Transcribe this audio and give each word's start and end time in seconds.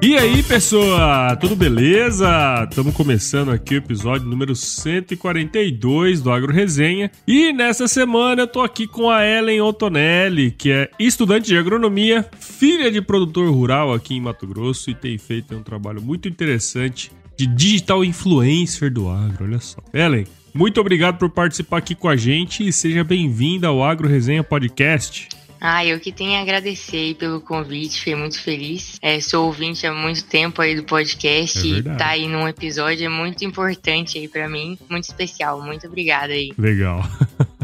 E 0.00 0.16
aí, 0.16 0.44
pessoa, 0.44 1.34
tudo 1.40 1.56
beleza? 1.56 2.28
Estamos 2.70 2.94
começando 2.94 3.50
aqui 3.50 3.74
o 3.74 3.78
episódio 3.78 4.28
número 4.28 4.54
142 4.54 6.20
do 6.20 6.30
Agro 6.30 6.52
Resenha. 6.52 7.10
E 7.26 7.52
nessa 7.52 7.88
semana 7.88 8.42
eu 8.42 8.46
tô 8.46 8.60
aqui 8.60 8.86
com 8.86 9.10
a 9.10 9.26
Ellen 9.26 9.60
Ottonelli, 9.60 10.52
que 10.52 10.70
é 10.70 10.88
estudante 11.00 11.48
de 11.48 11.58
agronomia, 11.58 12.24
filha 12.38 12.92
de 12.92 13.02
produtor 13.02 13.52
rural 13.52 13.92
aqui 13.92 14.14
em 14.14 14.20
Mato 14.20 14.46
Grosso 14.46 14.88
e 14.88 14.94
tem 14.94 15.18
feito 15.18 15.56
um 15.56 15.64
trabalho 15.64 16.00
muito 16.00 16.28
interessante 16.28 17.10
de 17.36 17.48
digital 17.48 18.04
influencer 18.04 18.92
do 18.92 19.08
agro, 19.08 19.46
olha 19.46 19.58
só. 19.58 19.78
Ellen, 19.92 20.26
muito 20.54 20.80
obrigado 20.80 21.18
por 21.18 21.28
participar 21.28 21.78
aqui 21.78 21.96
com 21.96 22.08
a 22.08 22.16
gente 22.16 22.66
e 22.66 22.72
seja 22.72 23.02
bem-vinda 23.02 23.66
ao 23.66 23.82
Agro 23.82 24.06
Resenha 24.06 24.44
Podcast. 24.44 25.28
Ah, 25.60 25.84
eu 25.84 25.98
que 25.98 26.12
tenho 26.12 26.38
a 26.38 26.42
agradecer 26.42 27.14
pelo 27.14 27.40
convite, 27.40 27.98
fiquei 27.98 28.14
muito 28.14 28.40
feliz. 28.40 28.98
É, 29.02 29.20
sou 29.20 29.46
ouvinte 29.46 29.86
há 29.86 29.92
muito 29.92 30.24
tempo 30.24 30.62
aí 30.62 30.74
do 30.74 30.84
podcast 30.84 31.58
é 31.58 31.78
e 31.78 31.82
tá 31.82 32.08
aí 32.08 32.28
num 32.28 32.46
episódio 32.46 33.06
é 33.06 33.08
muito 33.08 33.44
importante 33.44 34.18
aí 34.18 34.28
para 34.28 34.48
mim, 34.48 34.78
muito 34.88 35.04
especial. 35.04 35.60
Muito 35.60 35.86
obrigada 35.86 36.32
aí. 36.32 36.52
Legal. 36.56 37.04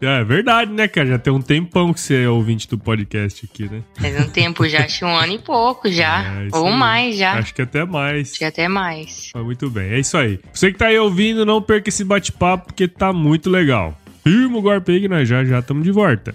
É 0.00 0.22
verdade, 0.22 0.72
né, 0.72 0.86
cara? 0.86 1.08
Já 1.08 1.18
tem 1.18 1.32
um 1.32 1.42
tempão 1.42 1.92
que 1.92 2.00
você 2.00 2.22
é 2.22 2.28
ouvinte 2.28 2.68
do 2.68 2.78
podcast 2.78 3.48
aqui, 3.50 3.68
né? 3.68 3.82
Faz 3.94 4.20
um 4.20 4.30
tempo 4.30 4.68
já, 4.68 4.84
acho 4.84 5.04
um 5.04 5.16
ano 5.16 5.32
e 5.32 5.38
pouco 5.38 5.90
já. 5.90 6.18
É, 6.38 6.56
ou 6.56 6.68
aí. 6.68 6.76
mais 6.76 7.16
já. 7.16 7.32
Acho 7.32 7.54
que 7.54 7.62
até 7.62 7.84
mais. 7.84 8.30
Acho 8.30 8.38
que 8.38 8.44
até 8.44 8.68
mais. 8.68 9.30
Mas 9.34 9.44
muito 9.44 9.68
bem, 9.68 9.90
é 9.90 9.98
isso 9.98 10.16
aí. 10.16 10.38
Você 10.52 10.70
que 10.70 10.78
tá 10.78 10.86
aí 10.86 10.98
ouvindo, 10.98 11.44
não 11.44 11.60
perca 11.60 11.88
esse 11.88 12.04
bate-papo 12.04 12.66
porque 12.66 12.86
tá 12.86 13.12
muito 13.12 13.50
legal. 13.50 13.98
Firma 14.22 14.58
o 14.58 14.62
golpe 14.62 14.92
aí 14.92 15.00
que 15.00 15.08
nós 15.08 15.28
já 15.28 15.44
já 15.44 15.58
estamos 15.58 15.82
de 15.82 15.90
volta. 15.90 16.34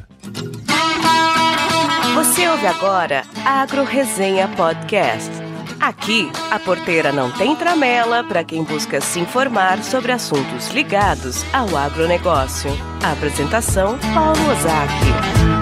Ouve 2.63 2.77
agora 2.77 3.23
Agro 3.43 3.83
Resenha 3.83 4.47
Podcast. 4.47 5.29
Aqui, 5.81 6.31
a 6.49 6.57
porteira 6.57 7.11
não 7.11 7.29
tem 7.29 7.53
tramela 7.57 8.23
para 8.23 8.41
quem 8.41 8.63
busca 8.63 9.01
se 9.01 9.19
informar 9.19 9.83
sobre 9.83 10.13
assuntos 10.13 10.69
ligados 10.69 11.43
ao 11.51 11.75
agronegócio. 11.75 12.71
apresentação: 13.03 13.97
Paulo 14.13 14.49
Ozaki. 14.49 15.52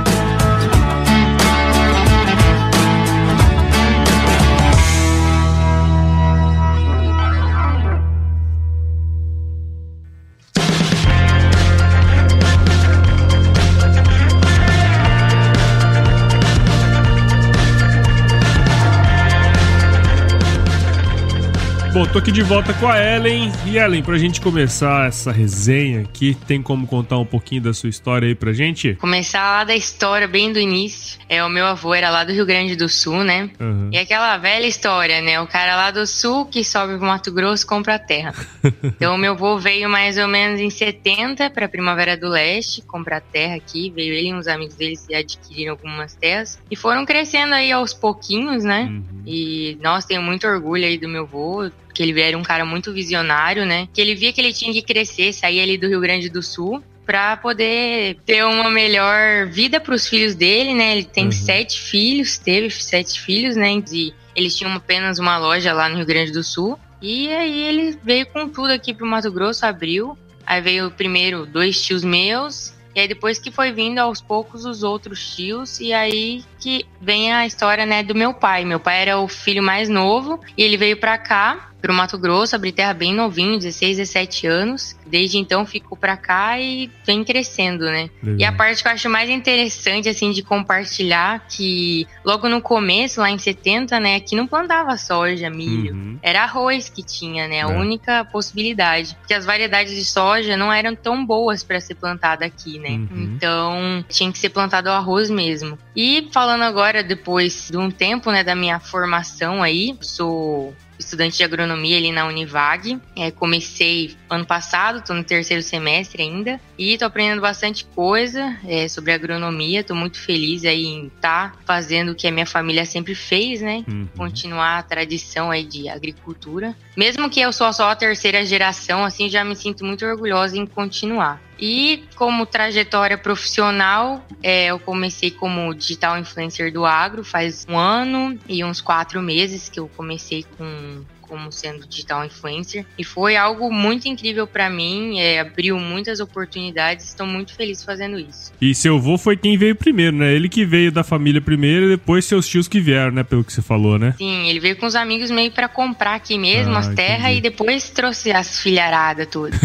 Bom, 22.02 22.08
tô 22.08 22.18
aqui 22.18 22.32
de 22.32 22.42
volta 22.42 22.74
com 22.74 22.88
a 22.88 22.98
Ellen. 22.98 23.52
E 23.64 23.78
Ellen, 23.78 24.02
pra 24.02 24.18
gente 24.18 24.42
começar 24.42 25.08
essa 25.08 25.32
resenha 25.32 26.02
aqui, 26.02 26.36
tem 26.48 26.60
como 26.60 26.88
contar 26.88 27.20
um 27.20 27.26
pouquinho 27.26 27.62
da 27.62 27.76
sua 27.76 27.90
história 27.90 28.28
aí 28.28 28.34
pra 28.34 28.52
gente? 28.54 28.96
Começar 28.96 29.40
lá 29.40 29.64
da 29.64 29.76
história, 29.76 30.28
bem 30.28 30.52
do 30.52 30.58
início. 30.58 31.20
É, 31.30 31.44
o 31.44 31.50
meu 31.50 31.64
avô 31.64 31.94
era 31.94 32.10
lá 32.10 32.24
do 32.24 32.34
Rio 32.34 32.44
Grande 32.44 32.76
do 32.76 32.90
Sul, 32.90 33.24
né? 33.24 33.52
Uhum. 33.60 33.92
E 33.92 34.00
aquela 34.00 34.36
velha 34.40 34.66
história, 34.66 35.22
né? 35.22 35.40
O 35.42 35.46
cara 35.46 35.76
lá 35.76 35.92
do 35.92 36.08
Sul 36.08 36.48
que 36.48 36.64
sobe 36.64 36.98
pro 36.98 37.06
Mato 37.06 37.32
Grosso 37.32 37.68
compra 37.68 37.94
a 37.94 38.00
terra. 38.00 38.34
então, 38.84 39.14
o 39.14 39.18
meu 39.20 39.34
avô 39.34 39.60
veio 39.60 39.88
mais 39.88 40.18
ou 40.18 40.28
menos 40.28 40.60
em 40.60 40.72
70 40.72 41.52
pra 41.52 41.70
Primavera 41.70 42.18
do 42.18 42.30
Leste, 42.30 42.82
comprar 42.82 43.22
terra 43.22 43.58
aqui. 43.58 43.92
Veio 43.92 44.16
ele 44.16 44.30
e 44.30 44.34
uns 44.34 44.48
amigos 44.48 44.74
dele 44.74 44.98
e 45.08 45.14
adquiriram 45.14 45.74
algumas 45.74 46.16
terras. 46.16 46.60
E 46.72 46.76
foram 46.76 47.06
crescendo 47.06 47.54
aí 47.54 47.72
aos 47.72 47.94
pouquinhos, 47.94 48.64
né? 48.64 48.88
Uhum. 48.90 49.04
E, 49.24 49.78
nossa, 49.84 50.08
tenho 50.08 50.23
muito 50.23 50.48
orgulho 50.48 50.84
aí 50.84 50.98
do 50.98 51.08
meu 51.08 51.26
avô 51.26 51.70
que 51.94 52.02
ele 52.02 52.20
era 52.20 52.38
um 52.38 52.44
cara 52.44 52.66
muito 52.66 52.92
visionário, 52.94 53.66
né? 53.66 53.88
Que 53.94 54.02
ele 54.02 54.16
via 54.16 54.32
que 54.32 54.42
ele 54.42 54.54
tinha 54.54 54.72
que 54.72 54.82
crescer, 54.82 55.34
sair 55.34 55.62
ali 55.62 55.78
do 55.78 55.88
Rio 55.88 56.00
Grande 56.00 56.30
do 56.30 56.42
Sul 56.42 56.84
para 57.06 57.36
poder 57.36 58.18
ter 58.26 58.46
uma 58.46 58.70
melhor 58.70 59.48
vida 59.48 59.80
para 59.80 59.94
os 59.94 60.08
filhos 60.08 60.36
dele, 60.36 60.74
né? 60.74 60.94
Ele 60.94 61.04
tem 61.04 61.26
uhum. 61.26 61.32
sete 61.32 61.80
filhos, 61.80 62.38
teve 62.38 62.70
sete 62.70 63.20
filhos, 63.20 63.56
né? 63.56 63.84
E 63.92 64.14
eles 64.36 64.56
tinham 64.56 64.72
apenas 64.74 65.20
uma 65.20 65.38
loja 65.38 65.74
lá 65.74 65.90
no 65.90 65.98
Rio 65.98 66.06
Grande 66.06 66.32
do 66.32 66.44
Sul. 66.44 66.80
E 67.02 67.30
aí 67.30 67.64
ele 67.64 67.98
veio 68.04 68.26
com 68.28 68.48
tudo 68.48 68.72
aqui 68.72 68.94
pro 68.94 69.06
Mato 69.06 69.32
Grosso, 69.32 69.66
abriu. 69.66 70.18
Aí 70.46 70.62
veio 70.62 70.92
primeiro 70.92 71.46
dois 71.46 71.82
tios 71.82 72.04
meus, 72.04 72.73
e 72.96 73.00
aí 73.00 73.08
depois 73.08 73.40
que 73.40 73.52
foi 73.52 73.72
vindo 73.72 74.00
aos 74.00 74.22
poucos 74.22 74.66
os 74.66 74.84
outros 74.84 75.36
tios, 75.36 75.80
e 75.80 75.94
aí 75.94 76.44
que 76.61 76.86
vem 77.02 77.33
a 77.33 77.45
história, 77.45 77.86
né, 77.86 78.04
do 78.04 78.14
meu 78.14 78.33
pai. 78.33 78.64
Meu 78.64 78.80
pai 78.80 79.02
era 79.02 79.20
o 79.20 79.27
filho 79.27 79.64
mais 79.64 79.89
novo, 79.89 80.39
e 80.55 80.64
ele 80.64 80.77
veio 80.77 80.98
para 80.98 81.17
cá 81.17 81.72
pro 81.82 81.94
Mato 81.94 82.17
Grosso, 82.17 82.55
abrir 82.55 82.72
terra 82.72 82.94
bem 82.94 83.14
novinho, 83.14 83.58
16, 83.58 83.98
17 83.98 84.48
anos. 84.48 84.95
Desde 85.05 85.38
então 85.38 85.66
ficou 85.66 85.98
pra 85.98 86.16
cá 86.16 86.58
e 86.60 86.89
vem 87.05 87.23
crescendo, 87.23 87.86
né? 87.86 88.10
Legal. 88.22 88.39
E 88.39 88.45
a 88.45 88.52
parte 88.52 88.82
que 88.82 88.88
eu 88.88 88.94
acho 88.94 89.10
mais 89.10 89.30
interessante, 89.30 90.08
assim, 90.08 90.32
de 90.32 90.44
compartilhar, 90.44 91.45
que 91.49 92.08
logo 92.23 92.48
no 92.48 92.61
começo, 92.61 93.20
lá 93.20 93.30
em 93.30 93.38
70, 93.38 93.99
né, 93.99 94.16
aqui 94.16 94.36
não 94.36 94.45
plantava 94.48 94.95
soja, 94.95 95.49
milho. 95.49 95.93
Uhum. 95.93 96.20
Era 96.22 96.43
arroz 96.43 96.88
que 96.88 97.04
tinha, 97.04 97.48
né? 97.48 97.64
A 97.64 97.72
é. 97.72 97.76
única 97.76 98.23
possibilidade. 98.26 99.16
Porque 99.16 99.33
as 99.33 99.45
variedades 99.45 99.95
de 99.95 100.05
soja 100.05 100.55
não 100.55 100.72
eram 100.72 100.95
tão 100.95 101.26
boas 101.26 101.64
para 101.64 101.82
ser 101.82 101.95
plantada 101.95 102.45
aqui, 102.45 102.78
né? 102.78 102.92
Uhum. 102.92 103.08
Então, 103.36 104.05
tinha 104.08 104.32
que 104.32 104.38
ser 104.38 104.49
plantado 104.49 104.88
o 104.88 104.93
arroz 104.93 105.30
mesmo. 105.30 105.78
E 105.95 106.30
falando 106.32 106.51
agora, 106.54 107.04
depois 107.04 107.70
de 107.70 107.78
um 107.78 107.92
tempo, 107.92 108.32
né, 108.32 108.44
da 108.44 108.56
minha 108.56 108.80
formação 108.80 109.62
aí, 109.62 109.98
sou 110.02 110.76
estudante 111.02 111.38
de 111.38 111.44
agronomia 111.44 111.98
ali 111.98 112.12
na 112.12 112.26
Univag. 112.26 113.00
É, 113.16 113.32
comecei 113.32 114.16
ano 114.30 114.45
passado, 114.45 115.00
estou 115.00 115.16
no 115.16 115.23
terceiro 115.23 115.61
semestre 115.61 116.23
ainda 116.23 116.60
e 116.78 116.94
estou 116.94 117.08
aprendendo 117.08 117.42
bastante 117.42 117.84
coisa 117.86 118.56
é, 118.66 118.88
sobre 118.88 119.11
agronomia. 119.11 119.82
Estou 119.82 119.95
muito 119.95 120.20
feliz 120.20 120.64
aí 120.64 120.86
em 120.86 121.08
estar 121.08 121.52
tá 121.52 121.58
fazendo 121.66 122.11
o 122.11 122.16
que 122.16 122.28
a 122.28 122.32
minha 122.32 122.45
família 122.45 122.86
sempre 122.86 123.16
fez, 123.16 123.61
né? 123.61 123.84
Uhum. 123.88 124.08
Continuar 124.16 124.78
a 124.78 124.84
tradição 124.84 125.52
aí 125.52 125.64
de 125.64 125.90
agricultura. 125.90 126.76
Mesmo 126.95 127.30
que 127.30 127.42
eu 127.42 127.52
sou 127.52 127.72
só 127.73 127.90
a 127.90 127.95
terceira 127.95 128.45
geração, 128.45 129.04
assim, 129.04 129.30
já 129.30 129.44
me 129.44 129.56
sinto 129.56 129.84
muito 129.84 130.06
orgulhosa 130.06 130.57
em 130.57 130.66
continuar. 130.66 131.42
E 131.62 132.06
como 132.16 132.48
trajetória 132.48 133.18
profissional, 133.18 134.25
é, 134.42 134.66
eu 134.66 134.80
comecei 134.80 135.30
como 135.30 135.74
digital 135.75 136.18
influencer 136.18 136.74
do 136.74 136.86
agro 136.86 137.24
faz 137.24 137.68
um 137.69 137.77
ano 137.77 138.39
e 138.50 138.63
uns 138.63 138.81
quatro 138.81 139.22
meses 139.22 139.69
que 139.69 139.80
eu 139.80 139.88
comecei 139.95 140.44
com 140.57 141.04
como 141.31 141.50
sendo 141.50 141.88
digital 141.88 142.25
influencer 142.25 142.86
e 143.00 143.06
foi 143.06 143.38
algo 143.38 143.71
muito 143.71 144.06
incrível 144.09 144.45
para 144.45 144.69
mim, 144.69 145.18
é, 145.18 145.39
abriu 145.39 145.80
muitas 145.80 146.19
oportunidades, 146.19 147.07
estou 147.07 147.25
muito 147.25 147.56
feliz 147.56 147.81
fazendo 147.81 148.19
isso. 148.19 148.51
E 148.59 148.75
seu 148.75 148.97
avô 148.97 149.18
foi 149.18 149.38
quem 149.38 149.57
veio 149.57 149.74
primeiro, 149.74 150.18
né? 150.18 150.33
Ele 150.33 150.50
que 150.50 150.65
veio 150.65 150.92
da 150.92 151.06
família 151.06 151.39
primeiro 151.39 151.86
e 151.86 151.89
depois 151.92 152.25
seus 152.25 152.45
tios 152.45 152.68
que 152.68 152.81
vieram, 152.81 153.13
né? 153.13 153.24
Pelo 153.24 153.45
que 153.45 153.53
você 153.53 153.62
falou, 153.62 153.97
né? 153.97 154.13
Sim, 154.18 154.50
ele 154.50 154.59
veio 154.59 154.75
com 154.75 154.86
os 154.86 154.94
amigos 154.94 155.31
meio 155.31 155.51
para 155.51 155.69
comprar 155.69 156.15
aqui 156.15 156.38
mesmo 156.38 156.74
ah, 156.74 156.80
as 156.80 156.89
terras 156.89 157.38
e 157.38 157.39
depois 157.39 157.89
trouxe 157.89 158.33
as 158.33 158.59
filharadas 158.59 159.25
tudo. 159.31 159.56